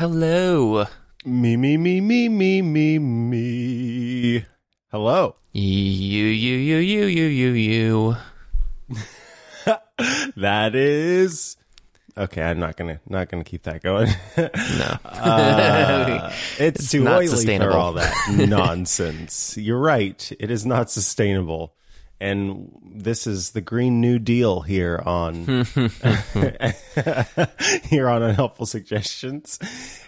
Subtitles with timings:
[0.00, 0.86] hello.
[1.26, 4.46] Me, me, me, me, me, me, me.
[4.90, 5.36] Hello.
[5.52, 8.16] You, you, you, you, you, you, you.
[10.36, 11.58] That is
[12.16, 12.40] okay.
[12.40, 14.08] I'm not gonna not gonna keep that going.
[14.38, 14.98] No.
[15.04, 18.14] Uh, it's, It's too not oily for all that
[18.48, 19.58] nonsense.
[19.58, 20.32] You're right.
[20.40, 21.74] It is not sustainable.
[22.20, 25.64] And this is the Green New Deal here on
[27.84, 29.58] here on Unhelpful Suggestions,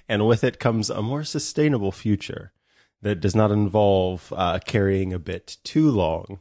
[0.09, 2.53] and with it comes a more sustainable future
[3.01, 6.41] that does not involve uh, carrying a bit too long.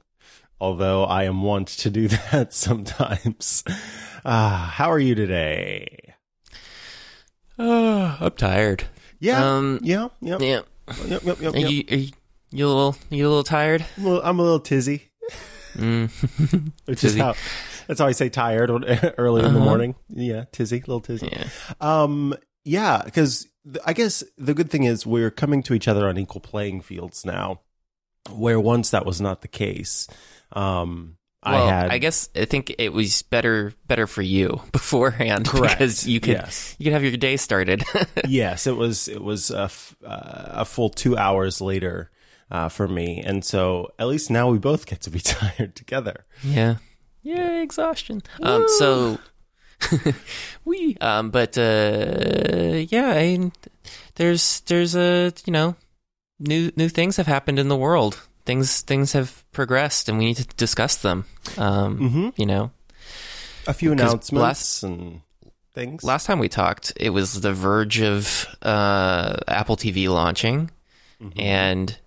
[0.59, 3.64] Although I am wont to do that sometimes.
[4.26, 6.14] Ah, how are you today?
[7.58, 8.84] Oh, I'm tired.
[9.20, 10.62] Yeah, Um, yeah, yeah, Yeah.
[11.08, 12.12] yep, yep, yep, Are you, are you,
[12.52, 13.86] you a little, you a little tired?
[13.98, 15.09] I'm a little, I'm a little tizzy,
[15.77, 16.71] Mm.
[16.85, 17.35] which is how
[17.88, 18.70] that's how I say tired
[19.17, 19.66] early in the Uh-huh.
[19.70, 19.95] morning.
[20.09, 21.30] Yeah, tizzy, little tizzy.
[21.31, 21.47] yeah.
[21.80, 23.47] Um, yeah, because
[23.85, 27.25] I guess the good thing is we're coming to each other on equal playing fields
[27.25, 27.61] now,
[28.31, 30.08] where once that was not the case.
[30.52, 35.73] Um, Well, I had, guess I think it was better, better for you beforehand Correct.
[35.80, 36.75] because you could, Yes.
[36.78, 37.83] you could have your day started.
[38.28, 42.11] yes, it was it was a, f- uh, a full two hours later
[42.52, 46.25] uh, for me, and so at least now we both get to be tired together.
[46.44, 46.75] Yeah.
[47.23, 48.21] Yeah, exhaustion.
[48.44, 49.17] Um so
[50.66, 53.52] we um but uh yeah, I,
[54.16, 55.75] there's there's a you know
[56.39, 58.19] new new things have happened in the world.
[58.45, 61.25] Things things have progressed and we need to discuss them.
[61.57, 62.29] Um Mm-hmm.
[62.38, 62.72] you know.
[63.67, 65.22] A few announcements last- and
[65.75, 66.03] things.
[66.03, 70.72] Last time we talked, it was the verge of uh Apple TV launching
[71.22, 71.39] Mhm.
[71.39, 71.97] and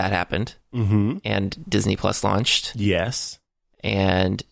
[0.00, 1.18] that happened mm-hmm.
[1.24, 3.38] and Disney Plus launched Yes.
[3.84, 4.42] and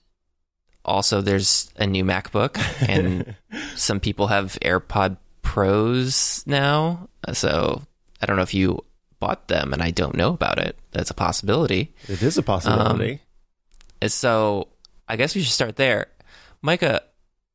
[0.85, 3.35] also there's a new MacBook and
[3.75, 7.09] some people have AirPod Pros now.
[7.33, 7.83] So
[8.21, 8.85] I don't know if you
[9.21, 10.79] bought them and I don't know about it.
[10.93, 11.93] That's a possibility.
[12.09, 13.21] it is a possibility.
[14.01, 14.69] And So
[15.09, 16.07] I guess we should start there.
[16.63, 17.03] Micah,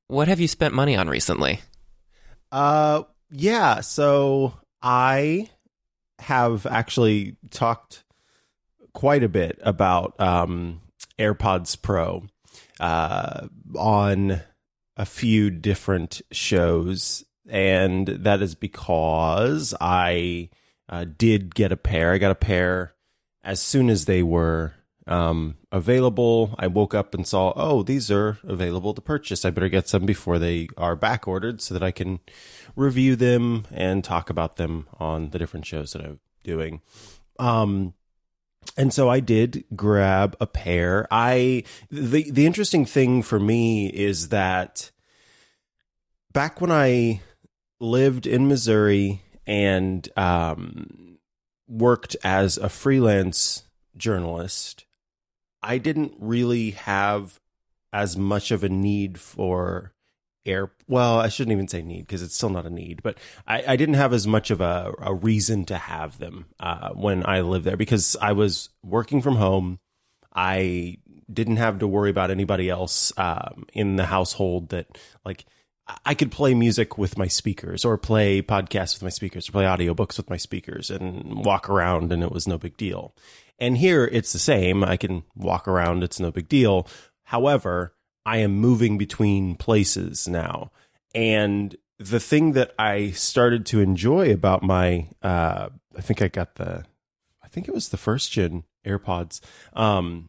[0.07, 1.61] what have you spent money on recently?
[2.51, 3.81] Uh, yeah.
[3.81, 5.49] So I
[6.19, 8.03] have actually talked
[8.93, 10.81] quite a bit about um,
[11.19, 12.25] AirPods Pro
[12.79, 14.41] uh, on
[14.95, 20.49] a few different shows, and that is because I
[20.87, 22.13] uh, did get a pair.
[22.13, 22.93] I got a pair
[23.43, 24.73] as soon as they were
[25.07, 26.55] um, available.
[26.59, 29.43] I woke up and saw, oh, these are available to purchase.
[29.43, 32.19] I better get some before they are back ordered so that I can
[32.75, 36.81] review them and talk about them on the different shows that I'm doing.
[37.39, 37.95] Um,
[38.77, 41.07] and so I did grab a pair.
[41.11, 44.91] I the the interesting thing for me is that
[46.31, 47.21] back when I
[47.79, 51.17] lived in Missouri and um,
[51.67, 53.63] worked as a freelance
[53.97, 54.85] journalist,
[55.63, 57.39] I didn't really have
[57.91, 59.93] as much of a need for
[60.45, 60.71] air.
[60.87, 63.75] Well, I shouldn't even say need because it's still not a need, but I, I
[63.75, 67.65] didn't have as much of a, a reason to have them uh, when I lived
[67.65, 69.79] there because I was working from home.
[70.35, 70.97] I
[71.31, 75.45] didn't have to worry about anybody else um, in the household that like
[76.05, 79.65] I could play music with my speakers or play podcasts with my speakers or play
[79.65, 83.13] audiobooks with my speakers and walk around and it was no big deal.
[83.59, 84.83] And here it's the same.
[84.83, 86.03] I can walk around.
[86.03, 86.87] It's no big deal.
[87.25, 87.93] However,
[88.25, 90.71] I am moving between places now.
[91.13, 96.55] And the thing that I started to enjoy about my, uh, I think I got
[96.55, 96.85] the,
[97.43, 99.39] I think it was the first gen AirPods,
[99.73, 100.27] um,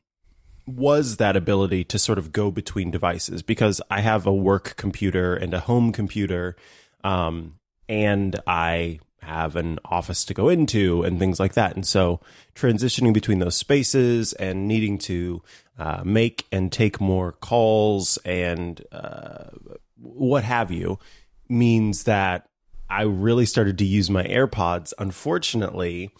[0.66, 5.34] was that ability to sort of go between devices because I have a work computer
[5.34, 6.56] and a home computer,
[7.02, 7.58] um,
[7.88, 11.74] and I have an office to go into and things like that.
[11.74, 12.20] And so
[12.54, 15.42] transitioning between those spaces and needing to
[15.78, 19.50] uh, make and take more calls and uh,
[19.96, 20.98] what have you
[21.48, 22.46] means that
[22.88, 24.92] I really started to use my AirPods.
[24.98, 26.10] Unfortunately,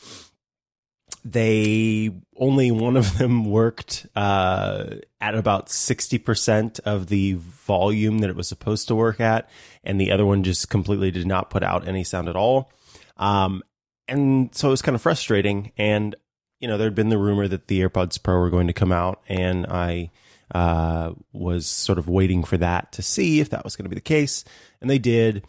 [1.25, 4.87] they only one of them worked uh,
[5.21, 9.49] at about 60% of the volume that it was supposed to work at
[9.83, 12.71] and the other one just completely did not put out any sound at all
[13.17, 13.63] um,
[14.09, 16.15] and so it was kind of frustrating and
[16.61, 19.23] you know there'd been the rumor that the airpods pro were going to come out
[19.29, 20.11] and i
[20.55, 23.95] uh, was sort of waiting for that to see if that was going to be
[23.95, 24.45] the case
[24.81, 25.45] and they did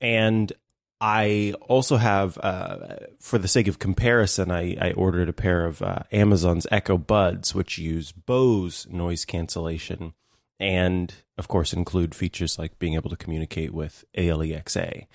[0.00, 0.52] and
[1.00, 5.80] I also have, uh, for the sake of comparison, I, I ordered a pair of
[5.80, 10.14] uh, Amazon's Echo Buds, which use Bose noise cancellation
[10.58, 15.06] and, of course, include features like being able to communicate with ALEXA.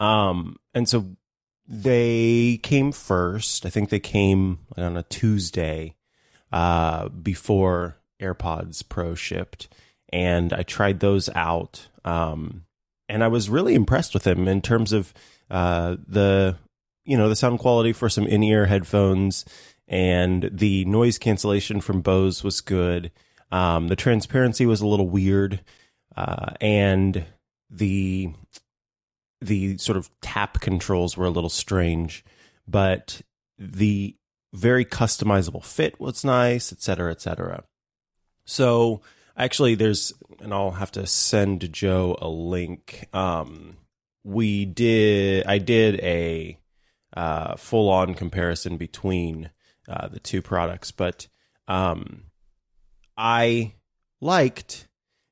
[0.00, 1.16] Um, and so
[1.68, 3.66] they came first.
[3.66, 5.94] I think they came on a Tuesday
[6.50, 9.68] uh, before AirPods Pro shipped,
[10.10, 11.88] and I tried those out.
[12.04, 12.64] Um,
[13.08, 15.12] and I was really impressed with them in terms of
[15.50, 16.56] uh, the
[17.04, 19.44] you know the sound quality for some in-ear headphones
[19.88, 23.10] and the noise cancellation from Bose was good.
[23.50, 25.60] Um, the transparency was a little weird,
[26.16, 27.24] uh, and
[27.70, 28.34] the
[29.40, 32.24] the sort of tap controls were a little strange,
[32.66, 33.22] but
[33.58, 34.16] the
[34.52, 37.64] very customizable fit was nice, et cetera, et cetera.
[38.44, 39.02] So
[39.36, 43.08] actually, there's, and I'll have to send Joe a link.
[43.12, 43.76] Um,
[44.24, 46.58] we did, I did a
[47.16, 49.50] uh, full on comparison between
[49.88, 51.28] uh, the two products, but
[51.66, 52.24] um,
[53.16, 53.74] I
[54.20, 54.88] liked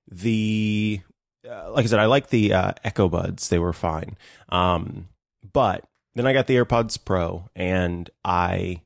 [0.08, 1.00] the
[1.48, 4.16] uh, like I said, I like the uh, Echo Buds; they were fine.
[4.48, 5.08] Um,
[5.52, 5.84] but
[6.14, 8.82] then I got the AirPods Pro, and I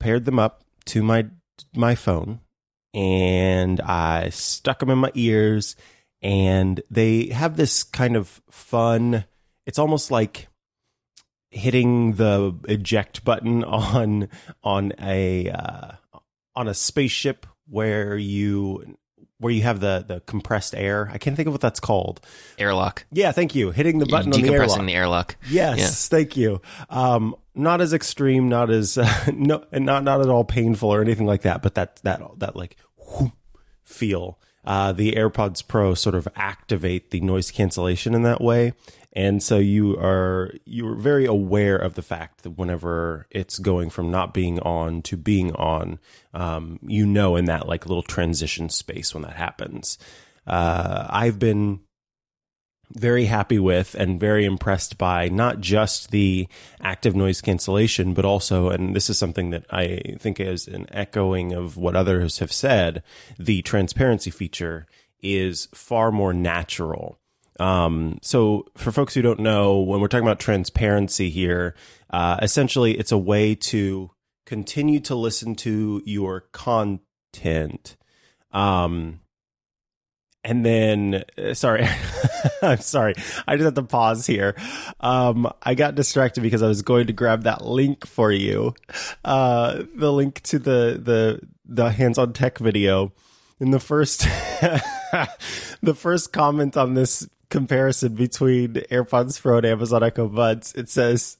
[0.00, 1.26] paired them up to my
[1.74, 2.40] my phone,
[2.94, 5.76] and I stuck them in my ears,
[6.22, 9.24] and they have this kind of fun.
[9.66, 10.48] It's almost like
[11.50, 14.28] hitting the eject button on
[14.62, 15.92] on a uh,
[16.54, 18.96] on a spaceship where you
[19.40, 21.10] where you have the the compressed air.
[21.12, 22.20] I can't think of what that's called.
[22.58, 23.06] Airlock.
[23.10, 23.70] Yeah, thank you.
[23.70, 24.84] Hitting the button on the airlock.
[24.84, 25.36] the airlock.
[25.48, 26.18] Yes, yeah.
[26.18, 26.60] thank you.
[26.90, 31.00] Um, not as extreme, not as uh, no, and not not at all painful or
[31.00, 31.62] anything like that.
[31.62, 33.32] But that that that like whoop,
[33.84, 34.38] feel.
[34.64, 38.74] Uh, the AirPods Pro sort of activate the noise cancellation in that way,
[39.12, 44.10] and so you are you're very aware of the fact that whenever it's going from
[44.10, 45.98] not being on to being on
[46.34, 49.98] um, you know in that like little transition space when that happens.
[50.46, 51.80] Uh, i've been
[52.92, 56.48] very happy with and very impressed by not just the
[56.80, 61.52] active noise cancellation, but also, and this is something that I think is an echoing
[61.52, 63.02] of what others have said,
[63.38, 64.86] the transparency feature
[65.20, 67.18] is far more natural
[67.58, 71.74] um, so for folks who don't know, when we're talking about transparency here,
[72.10, 74.10] uh, essentially it's a way to
[74.46, 77.96] continue to listen to your content.
[78.52, 79.20] Um,
[80.44, 81.86] and then, uh, sorry,
[82.62, 83.14] I'm sorry.
[83.46, 84.54] I just have to pause here.
[85.00, 88.74] Um, I got distracted because I was going to grab that link for you,
[89.24, 93.12] uh, the link to the the the hands-on tech video.
[93.60, 94.20] In the first,
[95.82, 100.74] the first comment on this comparison between AirPods Pro and Amazon Echo Buds.
[100.74, 101.38] It says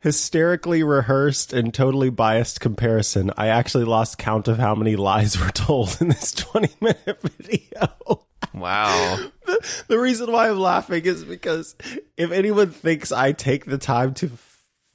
[0.00, 3.32] hysterically rehearsed and totally biased comparison.
[3.36, 8.24] I actually lost count of how many lies were told in this 20 minute video.
[8.54, 9.18] Wow.
[9.44, 11.74] the, the reason why I'm laughing is because
[12.16, 14.30] if anyone thinks I take the time to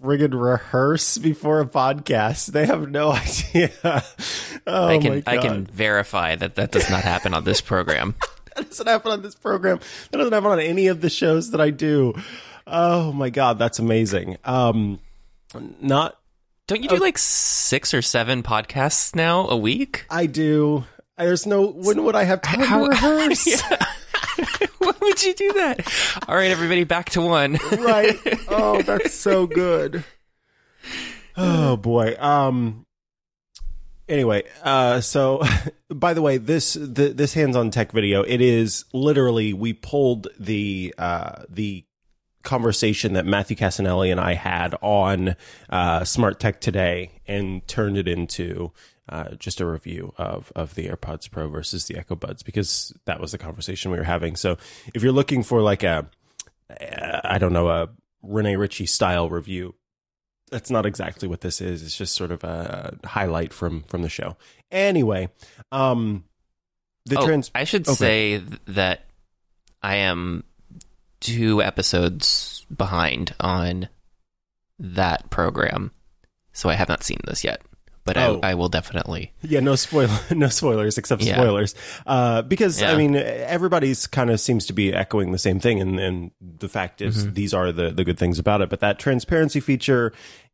[0.02, 4.04] friggin' rehearse before a podcast, they have no idea.
[4.66, 8.16] Oh I can I can verify that that does not happen on this program.
[8.56, 9.80] that doesn't happen on this program.
[10.12, 12.14] That doesn't happen on any of the shows that I do.
[12.68, 14.38] Oh my god, that's amazing.
[14.46, 15.00] Um,
[15.82, 16.18] not.
[16.68, 20.06] Don't you do uh, like six or seven podcasts now a week?
[20.10, 20.86] I do.
[21.18, 21.68] There's no.
[21.68, 23.62] When would I have time How, to rehearse?
[24.80, 26.20] Why would you do that?
[26.28, 27.58] All right, everybody, back to one.
[27.72, 28.18] right.
[28.48, 30.04] Oh, that's so good.
[31.36, 32.16] Oh boy.
[32.20, 32.86] Um
[34.08, 35.42] anyway, uh, so
[35.94, 40.94] by the way, this the, this hands-on tech video, it is literally we pulled the
[40.98, 41.86] uh, the
[42.44, 45.36] conversation that Matthew Cassinelli and I had on
[45.70, 48.72] uh, Smart Tech today and turned it into
[49.10, 53.20] uh, just a review of of the AirPods Pro versus the Echo Buds because that
[53.20, 54.36] was the conversation we were having.
[54.36, 54.58] So
[54.94, 56.10] if you're looking for like a
[57.24, 57.90] I don't know a
[58.22, 59.76] Rene Ritchie style review,
[60.54, 61.82] that's not exactly what this is.
[61.82, 64.38] It's just sort of a highlight from from the show.
[64.72, 65.30] Anyway,
[65.72, 66.26] um,
[67.06, 67.50] the oh, trans.
[67.56, 67.96] I should okay.
[67.96, 69.06] say that
[69.82, 70.44] I am
[71.20, 73.90] two episodes behind on
[74.78, 75.92] that program,
[76.54, 77.62] so I have not seen this yet.
[78.06, 78.42] But oh.
[78.44, 79.32] I, I, will definitely.
[79.42, 81.36] Yeah, no spoiler, no spoilers except yeah.
[81.36, 81.74] spoilers,
[82.06, 82.92] uh, because yeah.
[82.92, 86.68] I mean everybody's kind of seems to be echoing the same thing, and, and the
[86.68, 87.34] fact is mm-hmm.
[87.34, 88.70] these are the the good things about it.
[88.70, 90.12] But that transparency feature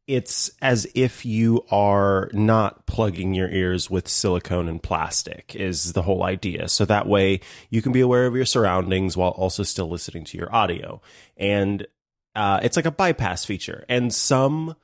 [0.09, 6.01] it's as if you are not plugging your ears with silicone and plastic is the
[6.01, 6.67] whole idea.
[6.67, 10.37] So that way you can be aware of your surroundings while also still listening to
[10.37, 10.99] your audio.
[11.37, 11.85] And
[12.33, 13.85] uh, it's like a bypass feature.
[13.87, 14.75] And some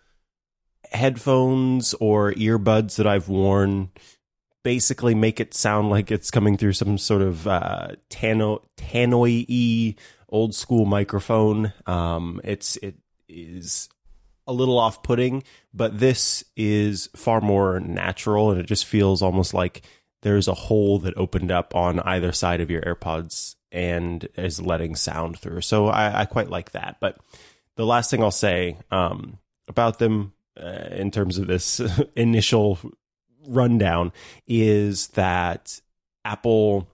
[0.92, 3.90] headphones or earbuds that I've worn
[4.64, 9.96] basically make it sound like it's coming through some sort of uh, tanno- tannoy
[10.30, 11.74] old school microphone.
[11.88, 13.90] Um, it's it is
[14.48, 19.54] a little off putting, but this is far more natural, and it just feels almost
[19.54, 19.82] like
[20.22, 24.96] there's a hole that opened up on either side of your AirPods and is letting
[24.96, 25.62] sound through.
[25.62, 26.98] So I, I quite like that.
[27.00, 27.18] But
[27.76, 29.38] the last thing I'll say um,
[29.68, 31.82] about them uh, in terms of this
[32.16, 32.80] initial
[33.48, 34.14] rundown
[34.48, 35.80] is that
[36.24, 36.88] Apple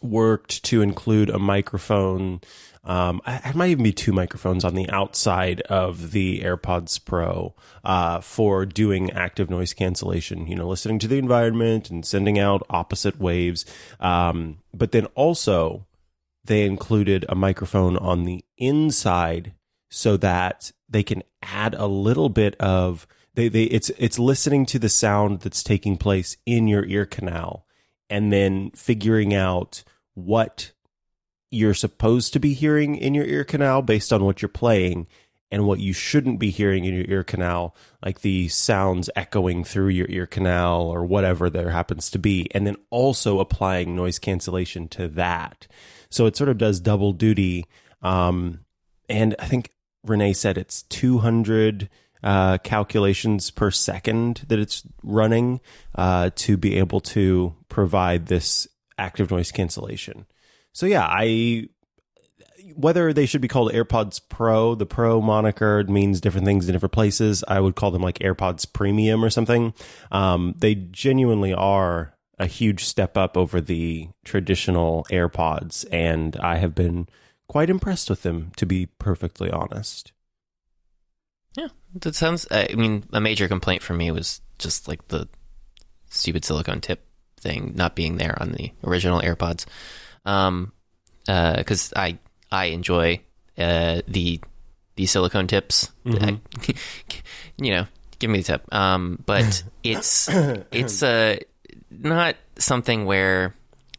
[0.00, 2.40] worked to include a microphone.
[2.84, 8.20] Um, it might even be two microphones on the outside of the AirPods Pro uh,
[8.20, 10.46] for doing active noise cancellation.
[10.46, 13.64] You know, listening to the environment and sending out opposite waves.
[14.00, 15.86] Um, but then also,
[16.44, 19.54] they included a microphone on the inside
[19.90, 24.78] so that they can add a little bit of they, they it's it's listening to
[24.78, 27.66] the sound that's taking place in your ear canal
[28.10, 29.82] and then figuring out
[30.14, 30.72] what
[31.54, 35.06] you're supposed to be hearing in your ear canal based on what you're playing
[35.50, 39.88] and what you shouldn't be hearing in your ear canal, like the sounds echoing through
[39.88, 44.88] your ear canal or whatever there happens to be, and then also applying noise cancellation
[44.88, 45.68] to that.
[46.10, 47.66] So it sort of does double duty.
[48.02, 48.60] Um,
[49.08, 49.70] and I think
[50.02, 51.88] Rene said it's 200
[52.24, 55.60] uh, calculations per second that it's running
[55.94, 58.66] uh, to be able to provide this
[58.98, 60.26] active noise cancellation.
[60.74, 61.68] So yeah, I
[62.74, 66.92] whether they should be called AirPods Pro, the Pro moniker means different things in different
[66.92, 67.44] places.
[67.46, 69.72] I would call them like AirPods Premium or something.
[70.10, 76.74] Um, they genuinely are a huge step up over the traditional AirPods, and I have
[76.74, 77.08] been
[77.46, 80.12] quite impressed with them, to be perfectly honest.
[81.56, 82.46] Yeah, that sounds.
[82.50, 85.28] I mean, a major complaint for me was just like the
[86.10, 87.06] stupid silicone tip
[87.38, 89.66] thing not being there on the original AirPods.
[90.24, 90.72] Um,
[91.26, 92.18] because uh, I
[92.50, 93.20] I enjoy
[93.58, 94.40] uh the
[94.96, 95.90] the silicone tips.
[96.04, 96.24] Mm-hmm.
[96.24, 96.74] I,
[97.64, 97.86] you know,
[98.18, 98.74] give me the tip.
[98.74, 100.28] Um, but it's
[100.72, 101.36] it's uh
[101.90, 103.54] not something where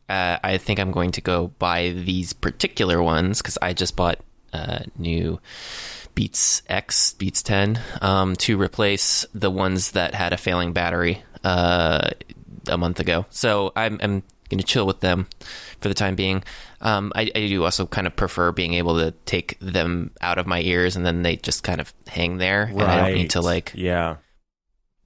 [0.09, 4.19] uh, I think I'm going to go buy these particular ones because I just bought
[4.53, 5.39] uh, new
[6.13, 12.09] Beats X, Beats 10, um, to replace the ones that had a failing battery uh,
[12.67, 13.25] a month ago.
[13.29, 15.27] So I'm, I'm going to chill with them
[15.79, 16.43] for the time being.
[16.81, 20.45] Um, I, I, do also kind of prefer being able to take them out of
[20.45, 22.71] my ears and then they just kind of hang there, right.
[22.71, 24.17] and I don't need to like yeah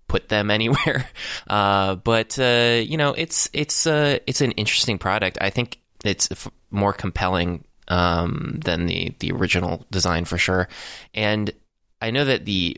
[0.10, 1.10] put them anywhere.
[1.48, 5.38] Uh, but uh, you know, it's it's uh, it's an interesting product.
[5.40, 10.68] I think it's f- more compelling um, than the the original design for sure.
[11.14, 11.52] And
[12.02, 12.78] I know that the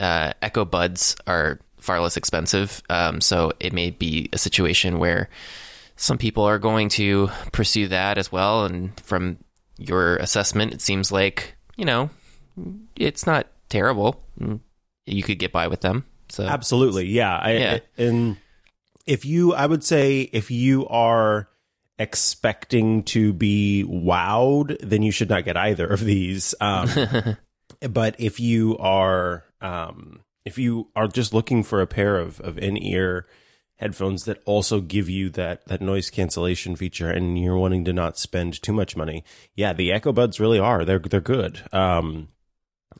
[0.00, 5.28] uh, Echo Buds are far less expensive, um, so it may be a situation where
[5.96, 8.64] some people are going to pursue that as well.
[8.64, 9.38] And from
[9.78, 12.10] your assessment, it seems like you know
[12.96, 14.22] it's not terrible.
[15.06, 16.04] You could get by with them.
[16.28, 17.36] So absolutely, yeah.
[17.36, 17.78] I, yeah.
[17.98, 18.36] and
[19.06, 21.48] if you, I would say, if you are
[21.98, 26.54] expecting to be wowed, then you should not get either of these.
[26.60, 26.88] Um,
[27.88, 32.58] but if you are, um, if you are just looking for a pair of, of
[32.58, 33.26] in ear
[33.76, 38.18] headphones that also give you that, that noise cancellation feature and you're wanting to not
[38.18, 40.84] spend too much money, yeah, the Echo Buds really are.
[40.84, 41.62] They're, they're good.
[41.72, 42.28] Um,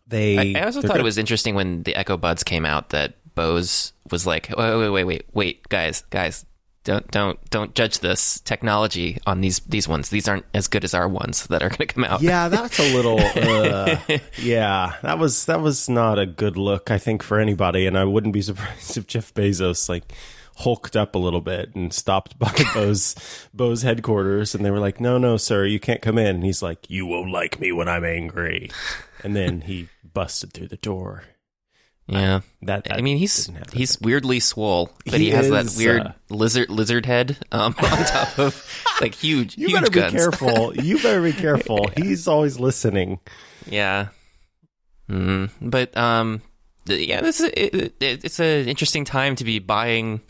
[0.07, 1.01] they, I, I also thought good.
[1.01, 4.91] it was interesting when the Echo Buds came out that Bose was like, wait, wait,
[4.91, 6.45] wait, wait, wait, guys, guys,
[6.85, 10.11] don't don't don't judge this technology on these these ones.
[10.11, 12.21] These aren't as good as our ones that are going to come out.
[12.21, 13.19] Yeah, that's a little.
[13.45, 13.97] Uh,
[14.39, 16.91] yeah, that was that was not a good look.
[16.91, 20.13] I think for anybody, and I wouldn't be surprised if Jeff Bezos like
[20.57, 23.15] hulked up a little bit and stopped by Bose
[23.53, 26.63] Bose headquarters, and they were like, "No, no, sir, you can't come in." And he's
[26.63, 28.71] like, "You won't like me when I'm angry,"
[29.23, 31.25] and then he busted through the door
[32.07, 35.83] yeah, that, that, I mean he's he's weirdly swole, but he, he has is, that
[35.83, 39.57] weird uh, lizard lizard head um, on top of like huge.
[39.57, 40.13] You huge better guns.
[40.13, 40.77] be careful.
[40.77, 41.87] You better be careful.
[41.97, 42.05] yeah.
[42.05, 43.21] He's always listening.
[43.67, 44.09] Yeah,
[45.09, 46.43] mm, but um,
[46.87, 50.21] yeah, this is it, it, it's an interesting time to be buying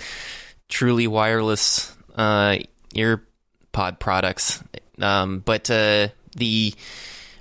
[0.68, 2.58] truly wireless uh
[2.94, 3.26] ear
[3.72, 4.62] pod products.
[5.00, 6.74] Um, but uh, the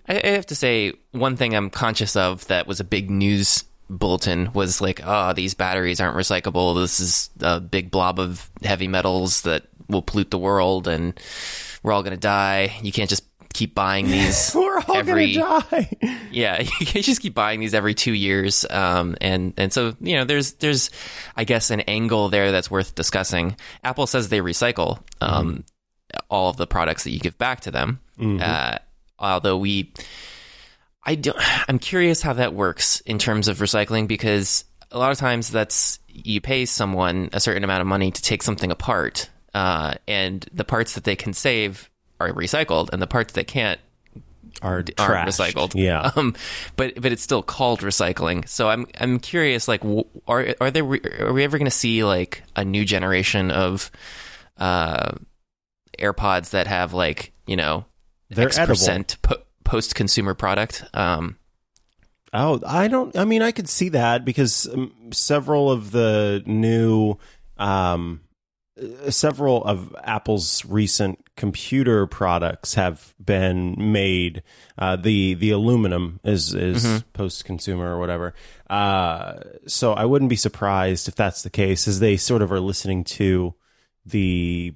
[0.08, 4.52] I have to say one thing I'm conscious of that was a big news bulletin
[4.54, 6.76] was like, oh, these batteries aren't recyclable.
[6.82, 11.18] This is a big blob of heavy metals that will pollute the world and
[11.84, 12.78] we're all going to die.
[12.82, 16.18] You can't just keep buying these we're all every gonna die.
[16.32, 20.26] yeah you just keep buying these every two years um, and and so you know
[20.26, 20.90] there's there's
[21.36, 26.18] i guess an angle there that's worth discussing apple says they recycle um, mm-hmm.
[26.30, 28.40] all of the products that you give back to them mm-hmm.
[28.42, 28.78] uh,
[29.24, 29.92] although we,
[31.04, 31.38] I don't,
[31.70, 36.00] I'm curious how that works in terms of recycling because a lot of times that's
[36.08, 40.64] you pay someone a certain amount of money to take something apart, uh, and the
[40.64, 41.90] parts that they can save
[42.20, 43.80] are recycled, and the parts that can't
[44.62, 45.74] Are aren't recycled.
[45.76, 46.12] Yeah.
[46.16, 46.36] Um,
[46.76, 48.48] but but it's still called recycling.
[48.48, 52.04] So I'm I'm curious, like, w- are are there are we ever going to see
[52.04, 53.92] like a new generation of
[54.58, 55.12] uh,
[56.00, 57.86] AirPods that have like you know
[58.30, 60.84] They're X percent po- post consumer product?
[60.94, 61.38] Um,
[62.36, 63.16] Oh, I don't.
[63.16, 67.20] I mean, I could see that because um, several of the new,
[67.60, 68.22] um,
[68.76, 74.44] uh, several of Apple's recent computer products have been made.
[74.78, 78.34] Uh, the the aluminum is is post consumer or whatever.
[78.70, 82.60] Uh, so I wouldn't be surprised if that's the case, as they sort of are
[82.60, 83.54] listening to
[84.06, 84.74] the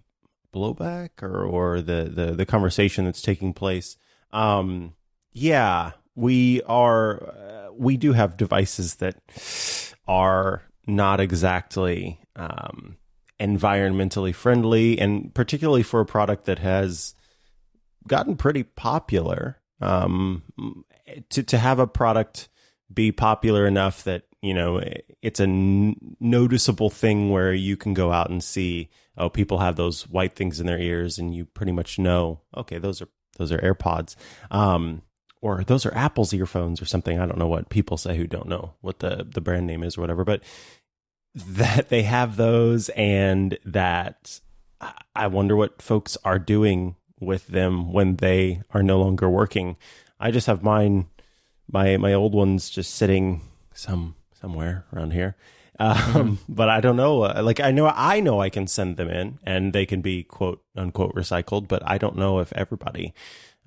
[0.54, 3.98] blowback or or the the, the conversation that's taking place.
[4.32, 4.94] Um,
[5.32, 7.24] yeah, we are.
[7.24, 9.18] Uh, we do have devices that
[10.08, 12.98] are not exactly um,
[13.40, 17.16] environmentally friendly, and particularly for a product that has
[18.08, 19.60] gotten pretty popular.
[19.80, 20.44] Um,
[21.30, 22.50] to to have a product
[22.94, 24.82] be popular enough that you know
[25.22, 29.76] it's a n- noticeable thing where you can go out and see oh people have
[29.76, 33.52] those white things in their ears and you pretty much know okay those are those
[33.52, 34.16] are AirPods
[34.52, 35.02] um
[35.42, 38.48] or those are Apple's earphones or something I don't know what people say who don't
[38.48, 40.44] know what the the brand name is or whatever but
[41.46, 44.40] that they have those and that
[45.16, 49.76] I- wonder what folks are doing with them when they are no longer working.
[50.20, 51.08] I just have mine,
[51.72, 53.42] my my old ones, just sitting
[53.74, 55.36] some somewhere around here.
[55.80, 57.24] Um, But I don't know.
[57.24, 60.24] uh, Like I know I know I can send them in and they can be
[60.24, 63.14] quote unquote recycled, but I don't know if everybody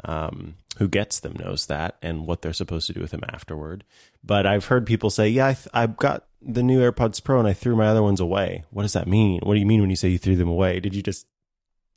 [0.04, 3.84] um, who gets them knows that and what they're supposed to do with them afterward.
[4.24, 7.48] But I've heard people say, "Yeah, I th- I've got the new AirPods Pro and
[7.48, 9.40] I threw my other ones away." What does that mean?
[9.42, 10.80] What do you mean when you say you threw them away?
[10.80, 11.26] Did you just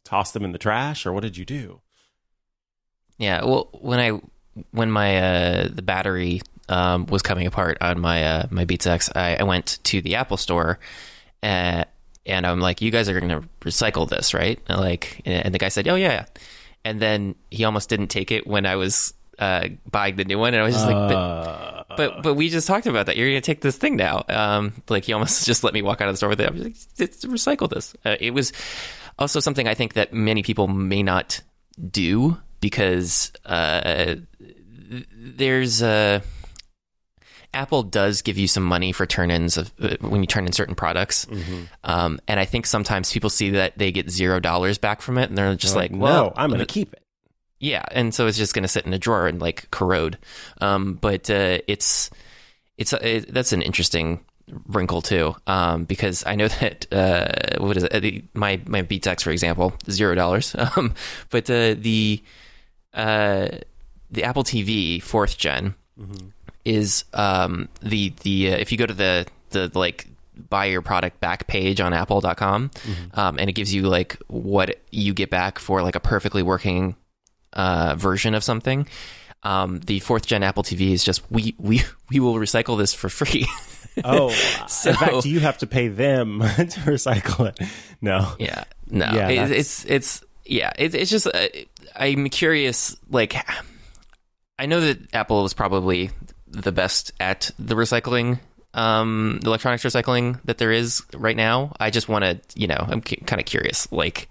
[0.03, 1.81] toss them in the trash, or what did you do?
[3.17, 3.43] yeah.
[3.43, 4.19] Well, when I
[4.71, 9.09] when my uh, the battery um, was coming apart on my uh, my Beats X,
[9.15, 10.79] I, I went to the Apple store.
[11.41, 11.83] Uh,
[12.25, 14.57] and I'm like, you guys are going to recycle this, right?
[14.67, 16.25] And like, and the guy said, oh yeah.
[16.85, 20.53] And then he almost didn't take it when I was uh, buying the new one,
[20.53, 23.17] and I was just like, but, Uh, but but we just talked about that.
[23.17, 24.23] You're going to take this thing now.
[24.29, 26.47] Um, like he almost just let me walk out of the store with it.
[26.47, 27.93] I was like, it's recycle this.
[28.05, 28.53] Uh, it was
[29.19, 31.41] also something I think that many people may not
[31.91, 34.15] do because uh,
[35.13, 36.21] there's a.
[37.55, 40.73] Apple does give you some money for turn-ins of uh, when you turn in certain
[40.73, 41.27] products,
[41.83, 45.29] um, and I think sometimes people see that they get zero dollars back from it,
[45.29, 47.02] and they're just like, "Well, no, I'm going to keep it.
[47.63, 50.17] Yeah, and so it's just going to sit in a drawer and like corrode.
[50.59, 52.09] Um, but uh, it's
[52.77, 54.19] it's it, that's an interesting
[54.67, 58.35] wrinkle too, um, because I know that uh, what is it?
[58.35, 60.53] My my Beats for example, zero dollars.
[60.75, 60.93] Um,
[61.29, 62.21] but uh, the
[62.93, 63.47] uh,
[64.11, 65.73] the Apple TV fourth general
[66.65, 70.07] is um, the the uh, if you go to the the like
[70.49, 72.71] buy your product back page on apple.com
[73.13, 76.95] um, and it gives you like what you get back for like a perfectly working
[77.53, 78.87] uh, version of something
[79.43, 83.09] um, the fourth gen apple tv is just we we we will recycle this for
[83.09, 83.45] free
[84.03, 84.29] Oh,
[84.67, 87.59] So- in fact, you have to pay them to recycle it.
[88.01, 88.33] No.
[88.39, 91.47] Yeah, no, Yeah, it, it's it's yeah, it, it's just uh,
[91.95, 92.97] I'm curious.
[93.11, 93.35] Like,
[94.57, 96.09] I know that Apple was probably
[96.47, 98.39] the best at the recycling,
[98.73, 101.75] um, electronics recycling that there is right now.
[101.79, 103.91] I just want to, you know, I'm cu- kind of curious.
[103.91, 104.27] Like,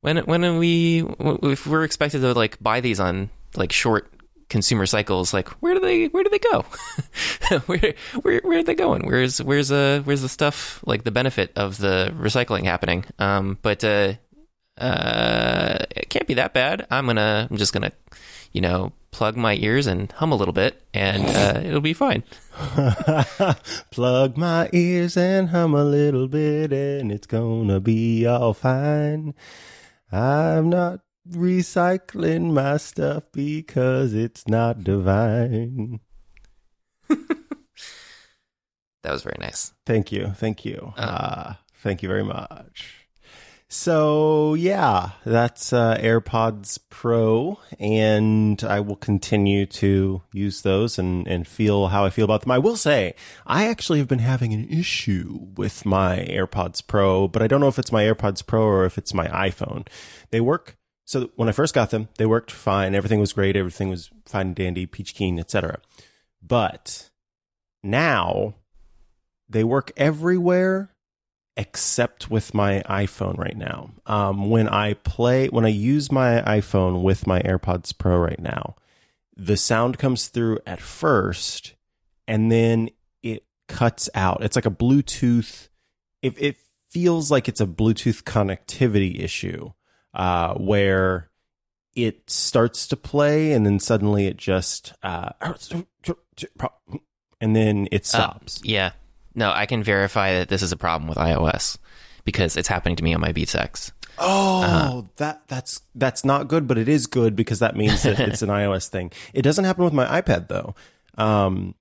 [0.00, 1.04] when when are we
[1.42, 4.10] if we're expected to like buy these on like short
[4.48, 6.64] consumer cycles like where do they where do they go?
[7.66, 9.06] Where where where are they going?
[9.06, 13.04] Where's where's uh where's the stuff like the benefit of the recycling happening?
[13.18, 14.14] Um but uh
[14.78, 16.86] uh it can't be that bad.
[16.90, 17.90] I'm gonna i'm just gonna
[18.52, 22.22] you know plug my ears and hum a little bit and uh it'll be fine.
[23.90, 29.34] Plug my ears and hum a little bit, and it's gonna be all fine.
[30.12, 36.00] I'm not recycling my stuff because it's not divine.
[37.08, 37.18] that
[39.04, 40.32] was very nice Thank you.
[40.36, 40.92] Thank you.
[40.96, 42.99] Uh, thank you very much.
[43.72, 51.46] So, yeah, that's uh, AirPods Pro, and I will continue to use those and, and
[51.46, 52.50] feel how I feel about them.
[52.50, 53.14] I will say,
[53.46, 57.68] I actually have been having an issue with my AirPods Pro, but I don't know
[57.68, 59.86] if it's my AirPods Pro or if it's my iPhone.
[60.30, 62.94] They work so when I first got them, they worked fine.
[62.94, 63.56] Everything was great.
[63.56, 65.80] Everything was fine and dandy, peach keen, etc.
[66.42, 67.10] But
[67.84, 68.54] now
[69.48, 70.89] they work everywhere
[71.60, 73.90] except with my iPhone right now.
[74.06, 78.76] Um, when I play, when I use my iPhone with my AirPods Pro right now,
[79.36, 81.74] the sound comes through at first
[82.26, 82.88] and then
[83.22, 84.42] it cuts out.
[84.42, 85.68] It's like a Bluetooth.
[86.22, 86.56] If it
[86.88, 89.72] feels like it's a Bluetooth connectivity issue,
[90.14, 91.28] uh, where
[91.94, 95.32] it starts to play and then suddenly it just, uh,
[97.38, 98.60] and then it stops.
[98.60, 98.92] Uh, yeah.
[99.34, 101.78] No, I can verify that this is a problem with iOS
[102.24, 103.92] because it's happening to me on my Beats X.
[104.18, 108.20] Oh, uh, that that's that's not good, but it is good because that means that
[108.20, 109.12] it's an iOS thing.
[109.32, 110.74] It doesn't happen with my iPad though,
[111.16, 111.74] um,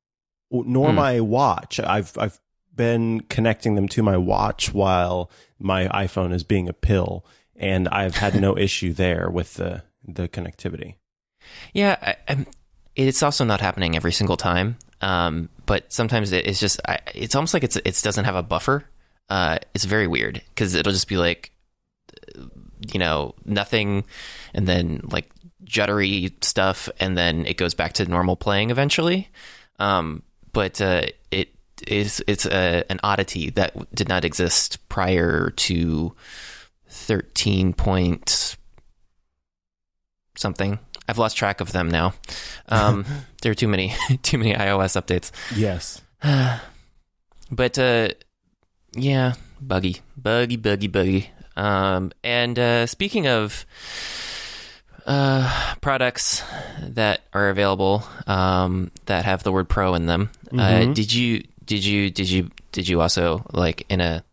[0.52, 0.96] nor hmm.
[0.96, 1.80] my watch.
[1.80, 2.40] I've I've
[2.74, 8.16] been connecting them to my watch while my iPhone is being a pill, and I've
[8.16, 10.96] had no issue there with the the connectivity.
[11.74, 12.46] Yeah, I,
[12.96, 14.78] it's also not happening every single time.
[15.02, 18.86] Um, but sometimes it's just I, it's almost like it's it doesn't have a buffer.
[19.30, 21.52] Uh, it's very weird because it'll just be like,
[22.92, 24.04] you know, nothing,
[24.54, 25.30] and then like
[25.64, 29.30] juddery stuff, and then it goes back to normal playing eventually.
[29.78, 31.50] Um, but uh, it
[31.88, 36.14] is it's a, an oddity that did not exist prior to
[36.90, 38.58] thirteen point
[40.36, 40.80] something.
[41.10, 42.14] I've lost track of them now.
[42.68, 43.04] Um,
[43.42, 45.32] there are too many too many iOS updates.
[45.56, 46.02] Yes.
[47.52, 48.10] but uh,
[48.94, 51.32] yeah, buggy, buggy, buggy, buggy.
[51.56, 53.66] Um, and uh, speaking of
[55.08, 56.44] uh, products
[56.82, 60.94] that are available um, that have the word "pro" in them, uh, mm-hmm.
[60.94, 64.24] did you did you did you did you also like in a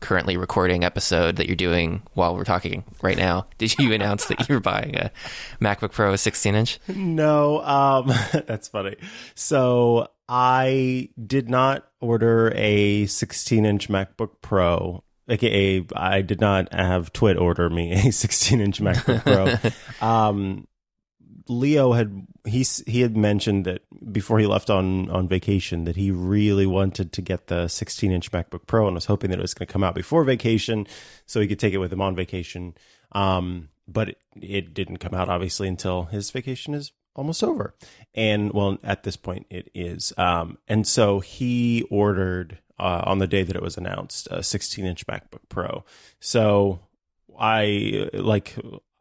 [0.00, 4.48] currently recording episode that you're doing while we're talking right now, did you announce that
[4.48, 5.10] you're buying a
[5.60, 6.78] MacBook Pro 16 inch?
[6.88, 8.06] No, um,
[8.46, 8.96] that's funny.
[9.34, 15.02] So I did not order a 16 inch MacBook Pro.
[15.28, 19.22] AKA, I did not have TWiT order me a 16 inch MacBook
[20.00, 20.06] Pro.
[20.06, 20.67] um,
[21.48, 23.82] Leo had he he had mentioned that
[24.12, 28.30] before he left on on vacation that he really wanted to get the 16 inch
[28.30, 30.86] MacBook Pro and was hoping that it was going to come out before vacation
[31.26, 32.74] so he could take it with him on vacation.
[33.12, 37.74] Um, but it, it didn't come out obviously until his vacation is almost over,
[38.14, 40.12] and well at this point it is.
[40.16, 44.84] Um, and so he ordered uh, on the day that it was announced a 16
[44.84, 45.84] inch MacBook Pro.
[46.20, 46.80] So
[47.38, 48.56] I like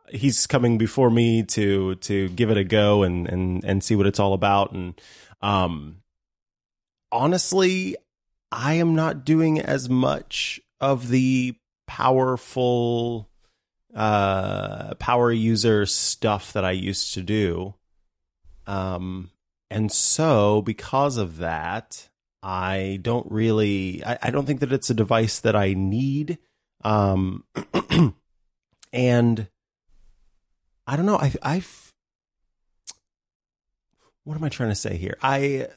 [0.09, 4.07] he's coming before me to to give it a go and and and see what
[4.07, 4.71] it's all about.
[4.71, 4.99] And
[5.41, 5.97] um
[7.11, 7.95] honestly
[8.51, 13.29] i am not doing as much of the powerful
[13.95, 17.73] uh power user stuff that i used to do.
[18.65, 19.31] Um
[19.69, 22.09] and so because of that
[22.43, 26.37] i don't really i, I don't think that it's a device that i need.
[26.83, 27.43] Um
[28.93, 29.47] and
[30.87, 31.17] I don't know.
[31.17, 31.93] I I've
[34.23, 35.17] what am I trying to say here?
[35.21, 35.67] I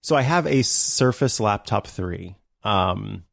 [0.00, 2.36] so I have a Surface Laptop 3.
[2.64, 3.24] Um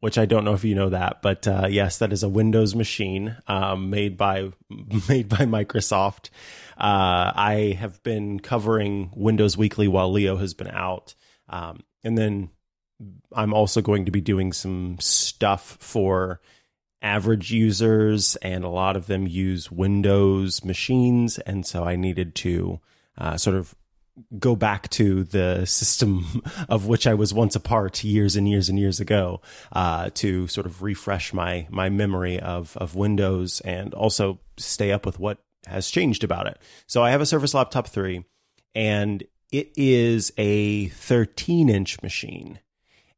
[0.00, 2.74] which I don't know if you know that, but uh, yes, that is a Windows
[2.74, 4.50] machine um, made by
[5.08, 6.30] made by Microsoft.
[6.76, 11.14] Uh, I have been covering Windows Weekly while Leo has been out,
[11.48, 12.50] um, and then
[13.32, 16.40] I'm also going to be doing some stuff for
[17.02, 21.38] average users, and a lot of them use Windows machines.
[21.40, 22.80] And so I needed to
[23.16, 23.74] uh, sort of
[24.38, 28.68] go back to the system of which I was once a part years and years
[28.68, 29.40] and years ago
[29.72, 35.06] uh, to sort of refresh my my memory of of Windows and also stay up
[35.06, 36.58] with what has changed about it.
[36.86, 38.24] So I have a Surface Laptop 3
[38.74, 42.60] and it is a 13 inch machine.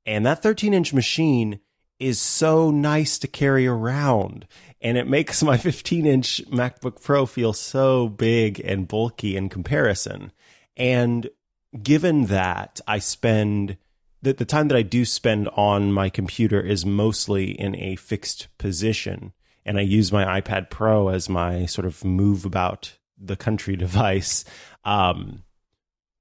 [0.07, 1.61] And that 13 inch machine
[2.01, 4.47] is so nice to carry around.
[4.81, 10.33] And it makes my 15 inch MacBook Pro feel so big and bulky in comparison.
[10.77, 11.29] And
[11.83, 13.77] given that I spend
[14.23, 18.49] the, the time that I do spend on my computer is mostly in a fixed
[18.59, 19.33] position.
[19.65, 24.45] And I use my iPad Pro as my sort of move about the country device.
[24.85, 25.45] Um,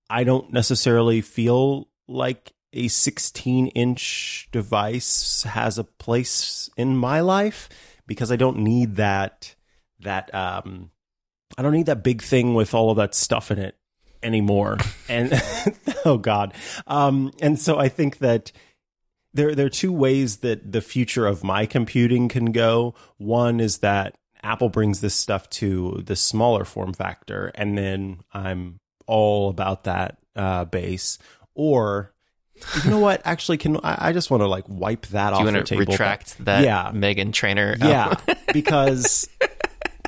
[0.10, 7.70] I don't necessarily feel like a 16 inch device has a place in my life
[8.06, 9.56] because I don't need that
[10.02, 10.92] that um
[11.58, 13.76] I don't need that big thing with all of that stuff in it
[14.22, 14.78] anymore.
[15.10, 15.34] and
[16.06, 16.54] oh god.
[16.88, 18.52] Um and so I think that
[19.34, 22.96] there there are two ways that the future of my computing can go.
[23.18, 28.80] One is that Apple brings this stuff to the smaller form factor, and then I'm
[29.06, 31.18] all about that uh, base.
[31.56, 32.14] Or
[32.84, 33.22] you know what?
[33.26, 35.67] Actually, can I, I just want to like wipe that Do off you the want
[35.67, 35.91] to table?
[35.91, 36.91] retract that Yeah.
[36.93, 37.76] Meghan Trainor?
[37.80, 38.15] Yeah,
[38.54, 39.28] because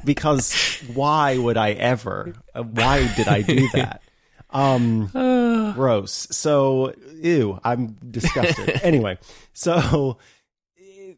[0.04, 0.54] because
[0.94, 2.34] why would I ever?
[2.56, 4.02] Uh, Why did I do that?
[4.50, 5.08] Um,
[5.76, 6.28] gross.
[6.32, 8.80] So, ew, I'm disgusted.
[8.84, 9.18] anyway,
[9.54, 10.18] so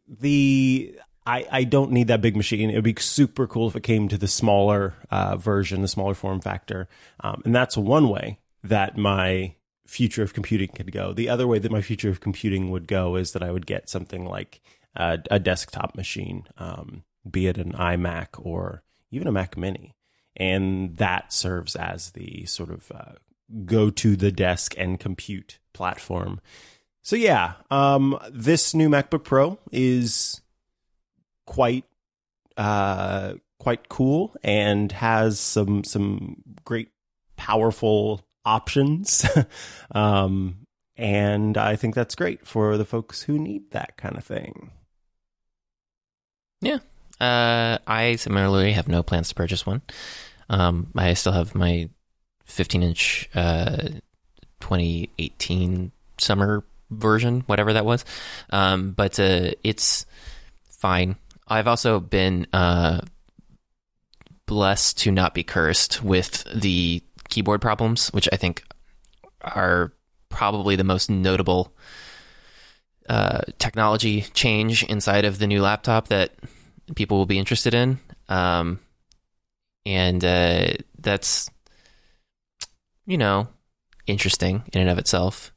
[0.07, 2.69] the I I don't need that big machine.
[2.69, 6.13] It would be super cool if it came to the smaller uh, version, the smaller
[6.13, 6.87] form factor,
[7.21, 11.13] um, and that's one way that my future of computing could go.
[11.13, 13.89] The other way that my future of computing would go is that I would get
[13.89, 14.61] something like
[14.95, 19.95] a, a desktop machine, um, be it an iMac or even a Mac Mini,
[20.35, 23.13] and that serves as the sort of uh,
[23.65, 26.39] go to the desk and compute platform.
[27.01, 30.41] So yeah, um, this new MacBook Pro is
[31.45, 31.83] quite
[32.55, 36.89] uh, quite cool and has some some great
[37.35, 39.25] powerful options.
[39.91, 44.71] um, and I think that's great for the folks who need that kind of thing.
[46.61, 46.79] Yeah.
[47.19, 49.81] Uh, I similarly have no plans to purchase one.
[50.49, 51.89] Um, I still have my
[52.45, 53.87] 15 inch uh,
[54.59, 58.05] 2018 summer version, whatever that was.
[58.49, 60.05] Um, but uh, it's
[60.69, 61.15] fine.
[61.47, 63.01] I've also been uh,
[64.45, 68.63] blessed to not be cursed with the keyboard problems, which I think
[69.41, 69.93] are
[70.29, 71.73] probably the most notable
[73.09, 76.31] uh, technology change inside of the new laptop that
[76.95, 77.99] people will be interested in.
[78.29, 78.79] Um,
[79.85, 81.49] and uh, that's,
[83.05, 83.47] you know,
[84.07, 85.51] interesting in and of itself.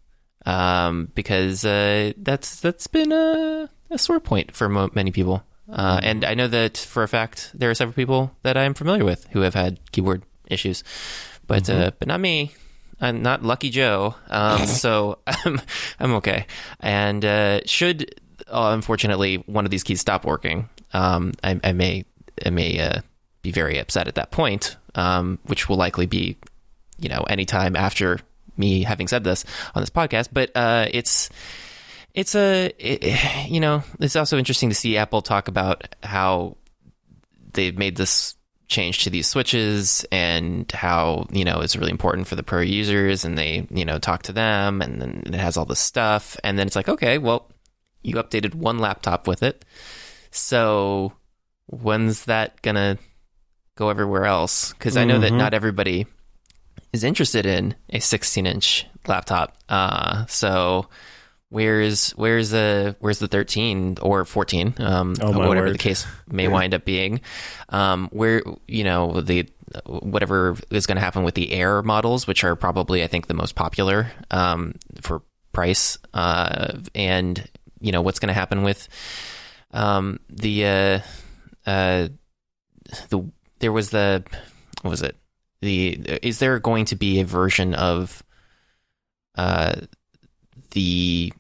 [0.45, 5.43] Um, because uh, that's that's been a, a sore point for mo- many people.
[5.69, 9.05] Uh, and I know that for a fact there are several people that I'm familiar
[9.05, 10.85] with who have had keyboard issues,
[11.47, 12.53] but uh, but not me.
[13.01, 15.61] I'm not Lucky Joe, um, so I'm
[16.01, 16.47] I'm okay.
[16.81, 18.15] And uh, should
[18.49, 22.05] uh, unfortunately one of these keys stop working, um, I, I may
[22.45, 23.01] I may uh,
[23.43, 26.37] be very upset at that point, um, which will likely be
[26.99, 28.21] you know anytime after
[28.57, 30.29] me having said this on this podcast.
[30.33, 31.29] But uh, it's
[32.15, 36.57] it's a it, you know it's also interesting to see Apple talk about how
[37.53, 38.36] they've made this
[38.69, 43.25] change to these switches and how you know it's really important for the pro users
[43.25, 46.37] and they you know talk to them and then it has all this stuff.
[46.43, 47.51] And then it's like okay well
[48.03, 49.65] you updated one laptop with it.
[50.31, 51.13] So
[51.67, 52.99] when's that gonna
[53.77, 54.73] go everywhere else?
[54.73, 55.39] Because i know that Mhm.
[55.39, 56.07] not everybody
[56.93, 59.57] is interested in a 16 inch laptop.
[59.69, 60.89] Uh so
[61.57, 65.75] where's where's the where's the 13 or 14 um Oh, whatever word.
[65.75, 67.21] the case may wind up being.
[67.71, 69.49] Um where you know the
[69.87, 73.35] whatever is going to happen with the air models which are probably i think the
[73.35, 77.49] most popular um for price uh and
[77.81, 78.87] you know what's going to happen with
[79.73, 81.01] um the uh
[81.67, 82.09] uh
[83.09, 83.19] the
[83.59, 84.23] there was the
[84.83, 85.17] what was it?
[85.63, 88.23] The is there going to be a version of
[89.35, 89.75] uh
[90.73, 91.33] the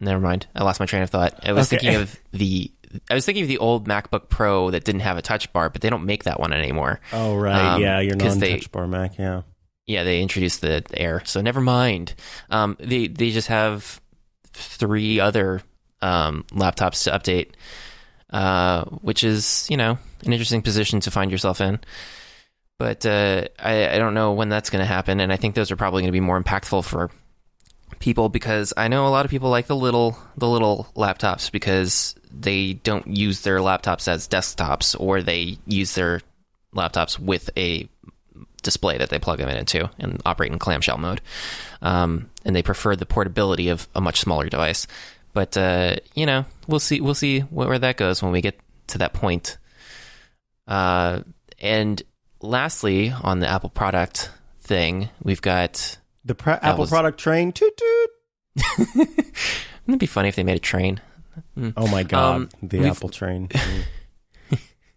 [0.00, 0.46] never mind.
[0.54, 1.38] I lost my train of thought.
[1.46, 1.78] I was Okay.
[1.78, 2.70] thinking of the
[3.10, 5.82] i was thinking of the old macbook pro that didn't have a touch bar but
[5.82, 7.00] they don't make that one anymore.
[7.12, 9.42] Oh right, Um, yeah, your 'cause they- non-touch bar Mac, yeah.
[9.86, 12.14] yeah they introduced the, the air so never mind.
[12.48, 14.00] Um they they just have
[14.52, 15.60] three other
[16.00, 17.50] um laptops to update
[18.32, 21.78] uh which is you know an interesting position to find yourself in.
[22.78, 25.70] But uh i i don't know when that's going to happen and i think those
[25.70, 27.10] are probably going to be more impactful for
[27.98, 32.14] people because i know a lot of people like the little the little laptops because
[32.30, 36.20] they don't use their laptops as desktops or they use their
[36.74, 37.88] laptops with a
[38.62, 41.20] display that they plug them into and operate in clamshell mode.
[41.82, 44.86] Um, and they prefer the portability of a much smaller device.
[45.32, 47.00] But uh, you know, we'll see.
[47.00, 49.58] We'll see where that goes when we get to that point.
[50.66, 51.20] Uh,
[51.60, 52.02] and
[52.40, 54.30] lastly, on the Apple product
[54.60, 55.98] thing, we've got.
[56.26, 58.10] The pre- Apple was- product train, toot toot.
[58.96, 59.08] Wouldn't
[59.88, 61.00] it be funny if they made a train?
[61.76, 63.48] Oh my god, Um, the we've- Apple train.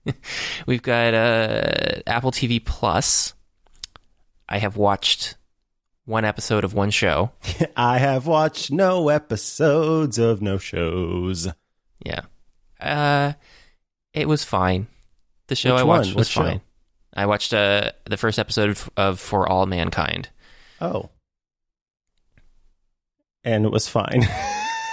[0.06, 0.16] Mm.
[0.66, 3.34] We've got uh, Apple TV Plus.
[4.48, 5.36] I have watched
[6.06, 7.32] one episode of one show.
[7.78, 11.50] I have watched no episodes of no shows.
[12.04, 12.22] Yeah.
[12.80, 13.34] Uh
[14.14, 14.88] it was fine.
[15.48, 16.16] The show Which I watched one?
[16.16, 16.44] was Which show?
[16.44, 16.62] fine.
[17.14, 20.30] I watched uh the first episode of, of For All Mankind.
[20.82, 21.10] Oh.
[23.50, 24.28] And it was fine.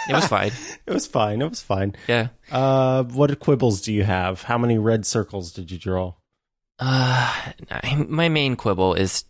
[0.09, 0.53] It was fine.
[0.87, 1.43] it was fine.
[1.43, 1.95] It was fine.
[2.09, 2.29] Yeah.
[2.51, 4.43] Uh, what quibbles do you have?
[4.43, 6.15] How many red circles did you draw?
[6.79, 7.53] Uh,
[8.09, 9.25] my main quibble is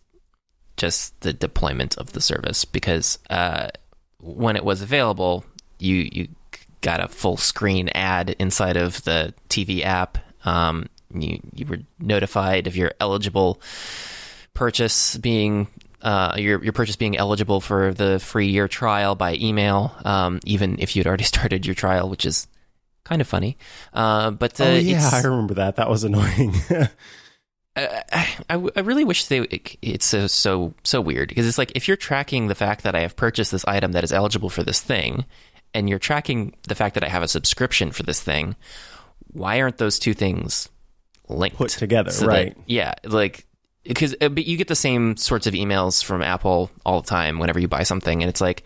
[0.77, 3.69] just the deployment of the service because uh,
[4.19, 5.43] when it was available,
[5.79, 6.27] you you
[6.81, 10.17] got a full screen ad inside of the TV app.
[10.45, 13.61] Um, you you were notified of your eligible
[14.53, 15.67] purchase being
[16.01, 20.77] uh, your your purchase being eligible for the free year trial by email, um, even
[20.79, 22.47] if you'd already started your trial, which is
[23.03, 23.57] kind of funny.
[23.93, 25.77] Uh, but uh, oh yeah, I remember that.
[25.77, 26.53] That was annoying.
[27.75, 29.41] I, I, I really wish they
[29.81, 33.01] it's so so so weird because it's like if you're tracking the fact that I
[33.01, 35.25] have purchased this item that is eligible for this thing,
[35.73, 38.55] and you're tracking the fact that I have a subscription for this thing,
[39.31, 40.69] why aren't those two things
[41.29, 42.57] linked Put together, that- right.
[42.65, 43.45] yeah, like
[43.87, 47.59] because but you get the same sorts of emails from Apple all the time whenever
[47.59, 48.63] you buy something, and it's like,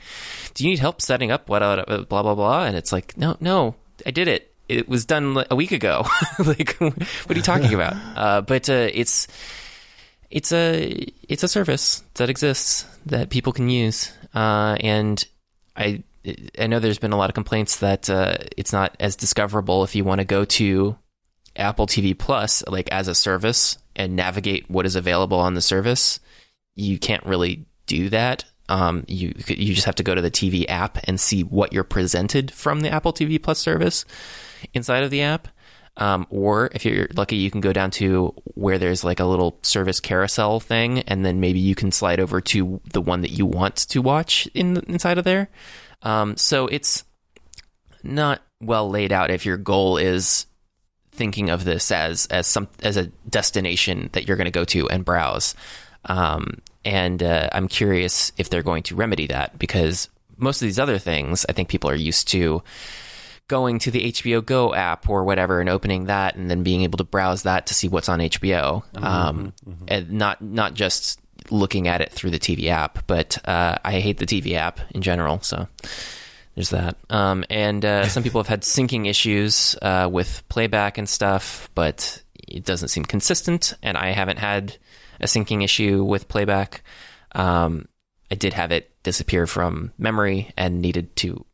[0.54, 3.38] do you need help setting up what uh, blah blah blah, and it's like, no
[3.40, 4.54] no, I did it.
[4.68, 6.06] It was done a week ago.
[6.40, 7.96] like, what are you talking about?
[8.16, 9.28] Uh, but uh, it's
[10.30, 15.26] it's a it's a service that exists that people can use, uh, and
[15.76, 16.04] I
[16.58, 19.96] I know there's been a lot of complaints that uh, it's not as discoverable if
[19.96, 20.98] you want to go to
[21.56, 26.20] Apple TV Plus like as a service and navigate what is available on the service.
[26.76, 28.46] You can't really do that.
[28.70, 31.84] Um, you you just have to go to the TV app and see what you're
[31.84, 34.06] presented from the Apple TV Plus service
[34.74, 35.50] inside of the app.
[35.98, 39.60] Um, or if you're lucky, you can go down to where there's like a little
[39.62, 43.46] service carousel thing, and then maybe you can slide over to the one that you
[43.46, 45.50] want to watch in inside of there.
[46.02, 47.04] Um, so it's
[48.04, 50.46] not well laid out if your goal is
[51.12, 54.90] thinking of this as as some as a destination that you're going to go to
[54.90, 55.56] and browse.
[56.06, 60.80] Um, and uh, I'm curious if they're going to remedy that because most of these
[60.80, 62.64] other things, I think people are used to
[63.48, 66.98] going to the HBO Go app or whatever and opening that and then being able
[66.98, 69.54] to browse that to see what's on HBO, um,
[69.88, 71.20] and not not just
[71.50, 73.06] looking at it through the TV app.
[73.08, 75.68] But uh, I hate the TV app in general, so
[76.62, 76.98] there's that.
[77.10, 82.22] Um, and uh, some people have had syncing issues uh, with playback and stuff, but
[82.48, 83.74] it doesn't seem consistent.
[83.82, 84.78] And I haven't had
[85.20, 86.84] a syncing issue with playback.
[87.34, 87.88] Um,
[88.30, 91.46] I did have it disappear from memory and needed to